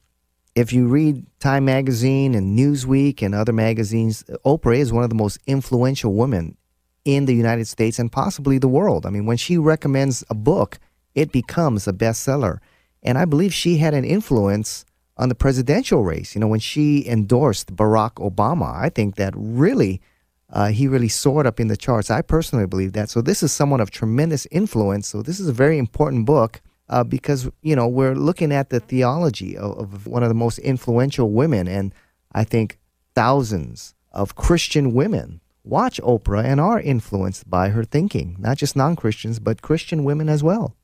if 0.55 0.71
you 0.71 0.87
read 0.87 1.25
Time 1.39 1.65
Magazine 1.65 2.33
and 2.35 2.57
Newsweek 2.57 3.21
and 3.21 3.35
other 3.35 3.51
magazines, 3.51 4.23
Oprah 4.45 4.77
is 4.77 4.93
one 4.93 5.03
of 5.03 5.09
the 5.09 5.15
most 5.15 5.39
influential 5.45 6.13
women 6.13 6.55
in 7.03 7.25
the 7.25 7.35
United 7.35 7.67
States 7.67 7.99
and 7.99 8.11
possibly 8.11 8.57
the 8.57 8.67
world. 8.67 9.05
I 9.05 9.09
mean, 9.09 9.25
when 9.25 9.37
she 9.37 9.57
recommends 9.57 10.23
a 10.29 10.35
book, 10.35 10.79
it 11.15 11.33
becomes 11.33 11.85
a 11.85 11.93
bestseller. 11.93 12.59
And 13.03 13.17
I 13.17 13.25
believe 13.25 13.53
she 13.53 13.77
had 13.77 13.93
an 13.93 14.05
influence 14.05 14.85
on 15.17 15.27
the 15.29 15.35
presidential 15.35 16.03
race. 16.03 16.33
You 16.33 16.41
know, 16.41 16.47
when 16.47 16.59
she 16.61 17.05
endorsed 17.07 17.75
Barack 17.75 18.13
Obama, 18.15 18.73
I 18.73 18.89
think 18.89 19.15
that 19.15 19.33
really, 19.35 20.01
uh, 20.49 20.67
he 20.67 20.87
really 20.87 21.09
soared 21.09 21.45
up 21.45 21.59
in 21.59 21.67
the 21.67 21.77
charts. 21.77 22.09
I 22.09 22.21
personally 22.21 22.65
believe 22.65 22.93
that. 22.93 23.09
So 23.09 23.21
this 23.21 23.43
is 23.43 23.51
someone 23.51 23.81
of 23.81 23.91
tremendous 23.91 24.47
influence. 24.51 25.07
So 25.07 25.21
this 25.21 25.39
is 25.39 25.47
a 25.47 25.53
very 25.53 25.77
important 25.77 26.25
book 26.25 26.61
uh, 26.89 27.03
because, 27.03 27.49
you 27.61 27.75
know, 27.75 27.87
we're 27.87 28.15
looking 28.15 28.53
at 28.53 28.69
the 28.69 28.79
theology 28.79 29.57
of, 29.57 29.77
of 29.77 30.07
one 30.07 30.23
of 30.23 30.29
the 30.29 30.35
most 30.35 30.57
influential 30.59 31.31
women. 31.31 31.67
And 31.67 31.93
I 32.31 32.43
think 32.43 32.79
thousands 33.13 33.93
of 34.11 34.35
Christian 34.35 34.93
women 34.93 35.41
watch 35.63 35.99
Oprah 36.01 36.45
and 36.45 36.61
are 36.61 36.79
influenced 36.79 37.49
by 37.49 37.69
her 37.69 37.83
thinking, 37.83 38.37
not 38.39 38.57
just 38.57 38.75
non 38.75 38.95
Christians, 38.95 39.39
but 39.39 39.61
Christian 39.61 40.05
women 40.05 40.29
as 40.29 40.43
well. 40.43 40.75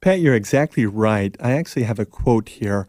Pat, 0.00 0.20
you're 0.20 0.36
exactly 0.36 0.86
right. 0.86 1.36
I 1.40 1.52
actually 1.52 1.82
have 1.82 1.98
a 1.98 2.06
quote 2.06 2.48
here 2.48 2.86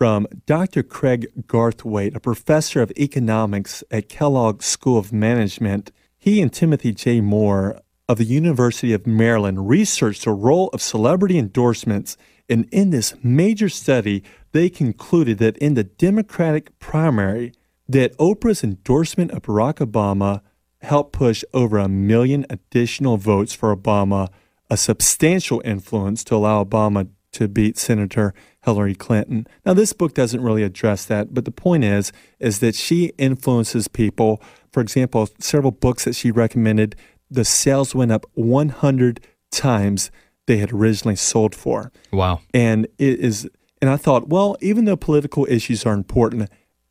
from 0.00 0.26
Dr. 0.46 0.82
Craig 0.82 1.28
Garthwaite, 1.46 2.16
a 2.16 2.20
professor 2.20 2.80
of 2.80 2.90
economics 2.92 3.84
at 3.90 4.08
Kellogg 4.08 4.62
School 4.62 4.96
of 4.96 5.12
Management. 5.12 5.92
He 6.16 6.40
and 6.40 6.50
Timothy 6.50 6.92
J. 6.92 7.20
Moore 7.20 7.82
of 8.08 8.16
the 8.16 8.24
University 8.24 8.94
of 8.94 9.06
Maryland 9.06 9.68
researched 9.68 10.24
the 10.24 10.30
role 10.30 10.68
of 10.68 10.80
celebrity 10.80 11.36
endorsements. 11.36 12.16
And 12.48 12.66
in 12.72 12.88
this 12.88 13.12
major 13.22 13.68
study, 13.68 14.24
they 14.52 14.70
concluded 14.70 15.36
that 15.36 15.58
in 15.58 15.74
the 15.74 15.84
Democratic 15.84 16.78
primary, 16.78 17.52
that 17.86 18.16
Oprah's 18.16 18.64
endorsement 18.64 19.32
of 19.32 19.42
Barack 19.42 19.86
Obama 19.86 20.40
helped 20.80 21.12
push 21.12 21.44
over 21.52 21.76
a 21.76 21.90
million 21.90 22.46
additional 22.48 23.18
votes 23.18 23.52
for 23.52 23.76
Obama, 23.76 24.28
a 24.70 24.78
substantial 24.78 25.60
influence 25.62 26.24
to 26.24 26.36
allow 26.36 26.64
Obama 26.64 27.10
to 27.32 27.48
beat 27.48 27.78
Senator 27.78 28.34
Hillary 28.64 28.94
Clinton. 28.94 29.46
Now 29.64 29.74
this 29.74 29.92
book 29.92 30.14
doesn't 30.14 30.42
really 30.42 30.62
address 30.62 31.04
that, 31.06 31.32
but 31.34 31.44
the 31.44 31.50
point 31.50 31.84
is 31.84 32.12
is 32.38 32.60
that 32.60 32.74
she 32.74 33.12
influences 33.18 33.88
people. 33.88 34.42
For 34.72 34.80
example, 34.80 35.28
several 35.38 35.72
books 35.72 36.04
that 36.04 36.14
she 36.14 36.30
recommended, 36.30 36.96
the 37.30 37.44
sales 37.44 37.94
went 37.94 38.12
up 38.12 38.26
100 38.34 39.24
times 39.50 40.10
they 40.46 40.58
had 40.58 40.72
originally 40.72 41.16
sold 41.16 41.54
for. 41.54 41.92
Wow. 42.12 42.40
And 42.52 42.86
it 42.98 43.20
is 43.20 43.48
and 43.80 43.88
I 43.88 43.96
thought, 43.96 44.28
well, 44.28 44.56
even 44.60 44.84
though 44.84 44.96
political 44.96 45.46
issues 45.48 45.86
are 45.86 45.94
important, 45.94 46.50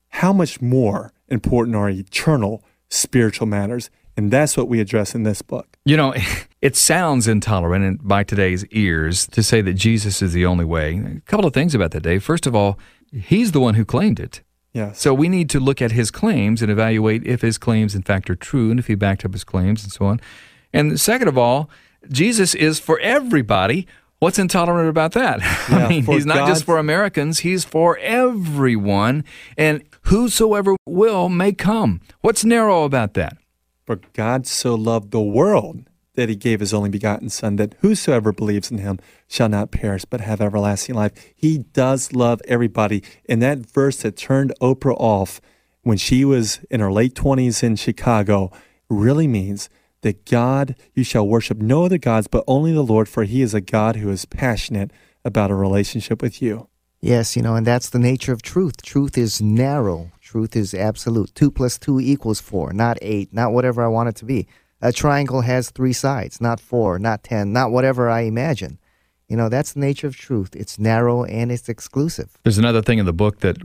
how 0.09 0.33
much 0.33 0.61
more 0.61 1.13
important 1.27 1.75
are 1.75 1.89
eternal 1.89 2.63
spiritual 2.89 3.47
matters? 3.47 3.89
And 4.17 4.31
that's 4.31 4.57
what 4.57 4.67
we 4.67 4.79
address 4.79 5.13
in 5.13 5.23
this 5.23 5.41
book. 5.41 5.77
You 5.85 5.97
know, 5.97 6.13
it 6.61 6.75
sounds 6.75 7.27
intolerant 7.27 7.85
in- 7.85 7.95
by 8.01 8.23
today's 8.23 8.65
ears 8.71 9.27
to 9.27 9.41
say 9.43 9.61
that 9.61 9.73
Jesus 9.73 10.21
is 10.21 10.33
the 10.33 10.45
only 10.45 10.65
way. 10.65 10.95
A 11.17 11.21
couple 11.21 11.45
of 11.45 11.53
things 11.53 11.73
about 11.75 11.91
that, 11.91 12.03
Dave. 12.03 12.23
First 12.23 12.45
of 12.47 12.55
all, 12.55 12.77
he's 13.11 13.51
the 13.51 13.59
one 13.59 13.75
who 13.75 13.85
claimed 13.85 14.19
it. 14.19 14.41
Yes. 14.73 14.99
So 15.01 15.13
we 15.13 15.29
need 15.29 15.49
to 15.51 15.59
look 15.59 15.81
at 15.81 15.91
his 15.93 16.11
claims 16.11 16.61
and 16.61 16.69
evaluate 16.71 17.25
if 17.25 17.41
his 17.41 17.57
claims, 17.57 17.95
in 17.95 18.03
fact, 18.03 18.29
are 18.29 18.35
true 18.35 18.69
and 18.69 18.79
if 18.79 18.87
he 18.87 18.95
backed 18.95 19.25
up 19.25 19.33
his 19.33 19.43
claims 19.43 19.83
and 19.83 19.91
so 19.91 20.05
on. 20.05 20.19
And 20.71 20.99
second 20.99 21.27
of 21.27 21.37
all, 21.37 21.69
Jesus 22.11 22.53
is 22.53 22.79
for 22.79 22.99
everybody. 22.99 23.87
What's 24.19 24.37
intolerant 24.37 24.89
about 24.89 25.13
that? 25.13 25.39
Yeah, 25.69 25.85
I 25.85 25.89
mean, 25.89 26.03
he's 26.05 26.25
not 26.25 26.47
just 26.47 26.65
for 26.65 26.77
Americans, 26.77 27.39
he's 27.39 27.63
for 27.63 27.97
everyone. 27.99 29.23
And 29.57 29.83
whosoever 30.03 30.75
will 30.85 31.29
may 31.29 31.51
come. 31.51 32.01
What's 32.21 32.43
narrow 32.43 32.83
about 32.83 33.13
that? 33.15 33.37
For 33.85 33.99
God 34.13 34.45
so 34.45 34.75
loved 34.75 35.11
the 35.11 35.21
world 35.21 35.88
that 36.19 36.29
he 36.29 36.35
gave 36.35 36.59
his 36.59 36.73
only 36.73 36.89
begotten 36.89 37.29
Son, 37.29 37.55
that 37.55 37.75
whosoever 37.79 38.33
believes 38.33 38.69
in 38.69 38.79
him 38.79 38.99
shall 39.27 39.47
not 39.47 39.71
perish 39.71 40.03
but 40.03 40.19
have 40.19 40.41
everlasting 40.41 40.95
life. 40.95 41.13
He 41.33 41.59
does 41.59 42.11
love 42.11 42.41
everybody. 42.45 43.01
And 43.29 43.41
that 43.41 43.59
verse 43.59 43.97
that 44.01 44.17
turned 44.17 44.53
Oprah 44.61 44.97
off 44.99 45.39
when 45.83 45.97
she 45.97 46.25
was 46.25 46.59
in 46.69 46.81
her 46.81 46.91
late 46.91 47.15
20s 47.15 47.63
in 47.63 47.77
Chicago 47.77 48.51
really 48.89 49.27
means 49.27 49.69
that 50.01 50.25
God, 50.25 50.75
you 50.93 51.05
shall 51.05 51.25
worship 51.25 51.59
no 51.59 51.85
other 51.85 51.97
gods 51.97 52.27
but 52.27 52.43
only 52.47 52.73
the 52.73 52.83
Lord, 52.83 53.07
for 53.07 53.23
he 53.23 53.41
is 53.41 53.53
a 53.53 53.61
God 53.61 53.95
who 53.95 54.09
is 54.09 54.25
passionate 54.25 54.91
about 55.23 55.51
a 55.51 55.55
relationship 55.55 56.21
with 56.21 56.41
you. 56.41 56.67
Yes, 56.99 57.37
you 57.37 57.41
know, 57.41 57.55
and 57.55 57.65
that's 57.65 57.89
the 57.89 57.99
nature 57.99 58.33
of 58.33 58.41
truth. 58.41 58.81
Truth 58.81 59.17
is 59.17 59.41
narrow. 59.41 60.11
Truth 60.19 60.57
is 60.57 60.73
absolute. 60.73 61.33
Two 61.33 61.49
plus 61.49 61.77
two 61.77 62.01
equals 62.01 62.41
four, 62.41 62.73
not 62.73 62.97
eight, 63.01 63.33
not 63.33 63.53
whatever 63.53 63.81
I 63.83 63.87
want 63.87 64.09
it 64.09 64.15
to 64.17 64.25
be. 64.25 64.47
A 64.81 64.93
triangle 64.93 65.41
has 65.41 65.71
three 65.71 65.93
sides, 65.93 66.39
not 66.39 66.59
four, 66.59 66.99
not 66.99 67.23
ten, 67.23 67.51
not 67.51 67.71
whatever 67.71 68.09
I 68.09 68.21
imagine. 68.21 68.79
You 69.27 69.37
know, 69.37 69.49
that's 69.49 69.73
the 69.73 69.79
nature 69.79 70.07
of 70.07 70.15
truth. 70.15 70.55
It's 70.55 70.79
narrow 70.79 71.23
and 71.23 71.51
it's 71.51 71.69
exclusive. 71.69 72.37
There's 72.43 72.57
another 72.57 72.81
thing 72.81 72.97
in 72.97 73.05
the 73.05 73.13
book 73.13 73.41
that 73.41 73.57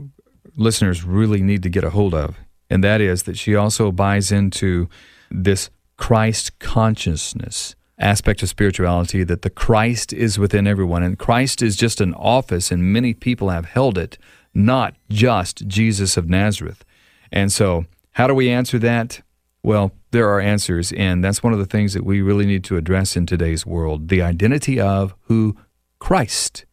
listeners 0.56 1.04
really 1.04 1.40
need 1.40 1.62
to 1.62 1.70
get 1.70 1.84
a 1.84 1.90
hold 1.90 2.14
of, 2.14 2.36
and 2.68 2.82
that 2.84 3.00
is 3.00 3.22
that 3.24 3.38
she 3.38 3.54
also 3.54 3.92
buys 3.92 4.32
into 4.32 4.88
this 5.30 5.70
Christ 5.96 6.58
consciousness 6.58 7.76
aspect 7.98 8.42
of 8.42 8.48
spirituality 8.48 9.22
that 9.24 9.42
the 9.42 9.50
Christ 9.50 10.12
is 10.12 10.38
within 10.38 10.66
everyone. 10.66 11.02
And 11.02 11.18
Christ 11.18 11.62
is 11.62 11.76
just 11.76 12.00
an 12.00 12.14
office, 12.14 12.70
and 12.70 12.92
many 12.92 13.14
people 13.14 13.50
have 13.50 13.66
held 13.66 13.96
it, 13.96 14.18
not 14.52 14.94
just 15.08 15.66
Jesus 15.66 16.16
of 16.16 16.28
Nazareth. 16.28 16.84
And 17.32 17.52
so, 17.52 17.86
how 18.12 18.26
do 18.26 18.34
we 18.34 18.50
answer 18.50 18.78
that? 18.80 19.22
Well, 19.64 19.92
there 20.10 20.28
are 20.28 20.40
answers, 20.40 20.92
and 20.92 21.24
that's 21.24 21.42
one 21.42 21.54
of 21.54 21.58
the 21.58 21.64
things 21.64 21.94
that 21.94 22.04
we 22.04 22.20
really 22.20 22.44
need 22.44 22.64
to 22.64 22.76
address 22.76 23.16
in 23.16 23.24
today's 23.24 23.64
world 23.64 24.08
the 24.08 24.20
identity 24.20 24.78
of 24.78 25.14
who 25.22 25.56
Christ, 25.98 26.66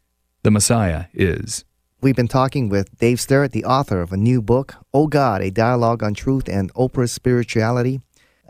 the 0.43 0.51
Messiah, 0.51 1.05
is. 1.13 1.63
We've 2.01 2.17
been 2.17 2.27
talking 2.27 2.67
with 2.67 2.97
Dave 2.97 3.21
Sterrett, 3.21 3.53
the 3.53 3.63
author 3.63 4.01
of 4.01 4.11
a 4.11 4.17
new 4.17 4.41
book, 4.41 4.75
Oh 4.93 5.07
God, 5.07 5.41
a 5.41 5.49
dialogue 5.49 6.03
on 6.03 6.13
truth 6.13 6.49
and 6.49 6.73
Oprah's 6.73 7.13
spirituality, 7.13 8.01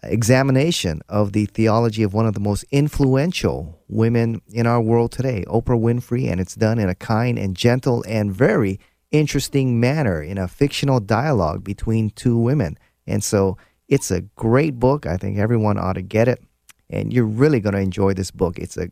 examination 0.01 1.03
of 1.07 1.33
the 1.33 1.45
theology 1.45 2.01
of 2.01 2.15
one 2.15 2.25
of 2.25 2.33
the 2.33 2.39
most 2.39 2.65
influential 2.71 3.79
women 3.87 4.41
in 4.51 4.65
our 4.65 4.81
world 4.81 5.11
today, 5.11 5.45
Oprah 5.49 5.79
Winfrey, 5.79 6.27
and 6.31 6.41
it's 6.41 6.55
done 6.55 6.79
in 6.79 6.89
a 6.89 6.95
kind 6.95 7.37
and 7.37 7.55
gentle 7.55 8.03
and 8.07 8.33
very 8.33 8.79
interesting 9.11 9.79
manner 9.79 10.19
in 10.19 10.39
a 10.39 10.47
fictional 10.47 10.99
dialogue 10.99 11.63
between 11.63 12.09
two 12.09 12.39
women. 12.39 12.75
And 13.05 13.23
so 13.23 13.57
it's 13.91 14.09
a 14.09 14.21
great 14.21 14.79
book. 14.79 15.05
I 15.05 15.17
think 15.17 15.37
everyone 15.37 15.77
ought 15.77 15.93
to 15.93 16.01
get 16.01 16.27
it. 16.27 16.41
And 16.89 17.13
you're 17.13 17.25
really 17.25 17.59
going 17.59 17.75
to 17.75 17.81
enjoy 17.81 18.13
this 18.13 18.31
book. 18.31 18.57
It's 18.57 18.77
a 18.77 18.89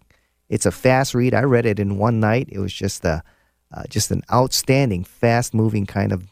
it's 0.49 0.65
a 0.65 0.71
fast 0.71 1.15
read. 1.15 1.33
I 1.33 1.43
read 1.43 1.65
it 1.65 1.79
in 1.79 1.97
one 1.97 2.19
night. 2.19 2.49
It 2.51 2.59
was 2.59 2.73
just 2.73 3.05
a 3.05 3.23
uh, 3.73 3.83
just 3.89 4.11
an 4.11 4.23
outstanding, 4.31 5.03
fast 5.03 5.53
moving 5.53 5.85
kind 5.85 6.11
of 6.11 6.27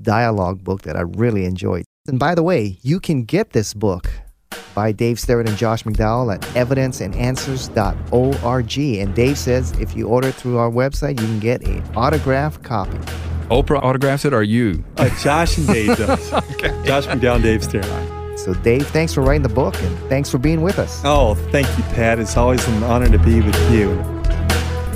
dialogue 0.00 0.64
book 0.64 0.82
that 0.82 0.96
I 0.96 1.02
really 1.02 1.44
enjoyed. 1.44 1.84
And 2.06 2.18
by 2.18 2.34
the 2.34 2.42
way, 2.42 2.78
you 2.82 3.00
can 3.00 3.24
get 3.24 3.50
this 3.50 3.72
book 3.72 4.10
by 4.74 4.90
Dave 4.90 5.20
Sterrett 5.20 5.48
and 5.48 5.56
Josh 5.56 5.84
McDowell 5.84 6.34
at 6.34 6.40
evidenceandanswers.org. 6.54 9.00
And 9.00 9.14
Dave 9.14 9.38
says 9.38 9.72
if 9.78 9.96
you 9.96 10.08
order 10.08 10.30
through 10.30 10.58
our 10.58 10.70
website, 10.70 11.20
you 11.20 11.26
can 11.26 11.40
get 11.40 11.62
an 11.62 11.82
autographed 11.94 12.62
copy. 12.62 12.98
Oprah 13.52 13.82
autographs 13.82 14.24
it 14.24 14.32
or 14.32 14.42
you? 14.42 14.82
Uh, 14.96 15.10
Josh 15.20 15.58
and 15.58 15.66
Dave 15.66 15.88
does. 15.98 16.30
Josh 16.30 17.06
McDowell, 17.06 17.42
Dave 17.42 17.62
Sterrett. 17.62 18.38
So, 18.38 18.54
Dave, 18.54 18.86
thanks 18.88 19.12
for 19.12 19.20
writing 19.20 19.42
the 19.42 19.50
book 19.50 19.74
and 19.82 19.98
thanks 20.08 20.30
for 20.30 20.38
being 20.38 20.62
with 20.62 20.78
us. 20.78 21.02
Oh, 21.04 21.34
thank 21.52 21.66
you, 21.76 21.84
Pat. 21.94 22.18
It's 22.18 22.36
always 22.36 22.66
an 22.66 22.82
honor 22.82 23.08
to 23.10 23.18
be 23.18 23.42
with 23.42 23.72
you. 23.72 23.90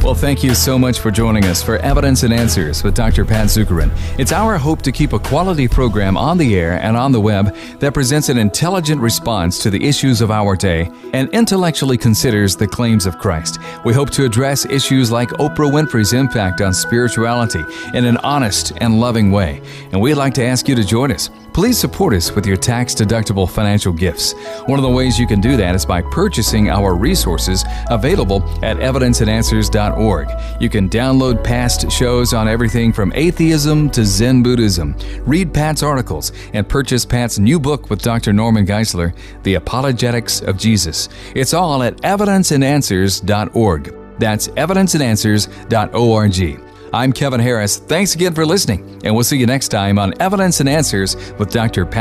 Well, 0.03 0.15
thank 0.15 0.45
you 0.45 0.55
so 0.55 0.79
much 0.79 1.01
for 1.01 1.11
joining 1.11 1.47
us 1.47 1.63
for 1.63 1.79
Evidence 1.79 2.23
and 2.23 2.33
Answers 2.33 2.85
with 2.85 2.95
Dr. 2.95 3.25
Pat 3.25 3.47
Zukeran. 3.47 3.91
It's 4.21 4.31
our 4.31 4.57
hope 4.57 4.83
to 4.83 4.93
keep 4.93 5.13
a 5.13 5.19
quality 5.19 5.67
program 5.67 6.17
on 6.17 6.39
the 6.39 6.55
air 6.57 6.81
and 6.81 6.97
on 6.97 7.11
the 7.11 7.21
web 7.21 7.53
that 7.81 7.93
presents 7.93 8.29
an 8.29 8.39
intelligent 8.39 9.01
response 9.01 9.61
to 9.65 9.71
the 9.71 9.85
issues 9.85 10.21
of 10.21 10.31
our 10.31 10.55
day 10.55 10.89
and 11.13 11.29
intellectually 11.31 11.99
considers 11.99 12.55
the 12.55 12.69
claims 12.69 13.05
of 13.05 13.19
Christ. 13.19 13.59
We 13.85 13.95
hope 13.95 14.11
to 14.11 14.25
address 14.25 14.65
issues 14.67 15.11
like 15.11 15.31
Oprah 15.31 15.73
Winfrey's 15.73 16.13
impact 16.13 16.61
on 16.61 16.73
spirituality 16.73 17.65
in 17.93 18.05
an 18.05 18.19
honest 18.19 18.73
and 18.77 19.01
loving 19.01 19.33
way. 19.33 19.61
And 19.91 20.01
we'd 20.01 20.15
like 20.15 20.35
to 20.35 20.45
ask 20.45 20.69
you 20.69 20.77
to 20.77 20.85
join 20.85 21.11
us. 21.11 21.31
Please 21.57 21.79
support 21.79 22.13
us 22.13 22.33
with 22.33 22.45
your 22.45 22.59
tax 22.59 22.95
deductible 22.95 23.49
financial 23.49 23.91
gifts. 23.91 24.35
One 24.67 24.79
of 24.79 24.83
the 24.83 24.91
ways 24.91 25.19
you 25.19 25.27
can 25.27 25.41
do 25.41 25.57
that 25.57 25.75
is 25.75 25.87
by 25.87 26.03
purchasing 26.03 26.69
our 26.69 26.95
resources 26.95 27.65
available 27.89 28.43
at 28.63 28.77
evidenceandanswers.org. 28.77 30.29
You 30.61 30.69
can 30.69 30.91
download 30.91 31.43
past 31.43 31.91
shows 31.91 32.35
on 32.35 32.47
everything 32.47 32.93
from 32.93 33.11
atheism 33.15 33.89
to 33.93 34.05
Zen 34.05 34.43
Buddhism, 34.43 34.95
read 35.25 35.55
Pat's 35.55 35.83
articles, 35.83 36.31
and 36.53 36.69
purchase 36.69 37.07
Pat's 37.07 37.39
new 37.39 37.59
book 37.59 37.89
with 37.89 38.03
Dr. 38.03 38.35
Norman 38.35 38.67
Geisler, 38.67 39.17
The 39.43 39.55
Apologetics 39.55 40.43
of 40.43 40.59
Jesus. 40.59 41.09
It's 41.35 41.55
all 41.55 41.83
at 41.83 41.97
evidenceandanswers.org. 42.03 44.19
That's 44.19 44.49
evidenceandanswers.org. 44.49 46.66
I'm 46.97 47.13
Kevin 47.13 47.41
Harris. 47.41 47.77
Thanks 47.77 48.15
again 48.15 48.33
for 48.33 48.47
listening, 48.47 49.03
and 49.05 49.15
we'll 49.15 49.23
see 49.23 49.37
you 49.37 49.45
next 49.45 49.69
time 49.69 49.99
on 49.99 50.15
Evidence 50.19 50.61
and 50.61 50.69
Answers 50.69 51.15
with 51.39 51.53
Dr. 51.53 51.85
Pat. 51.85 51.95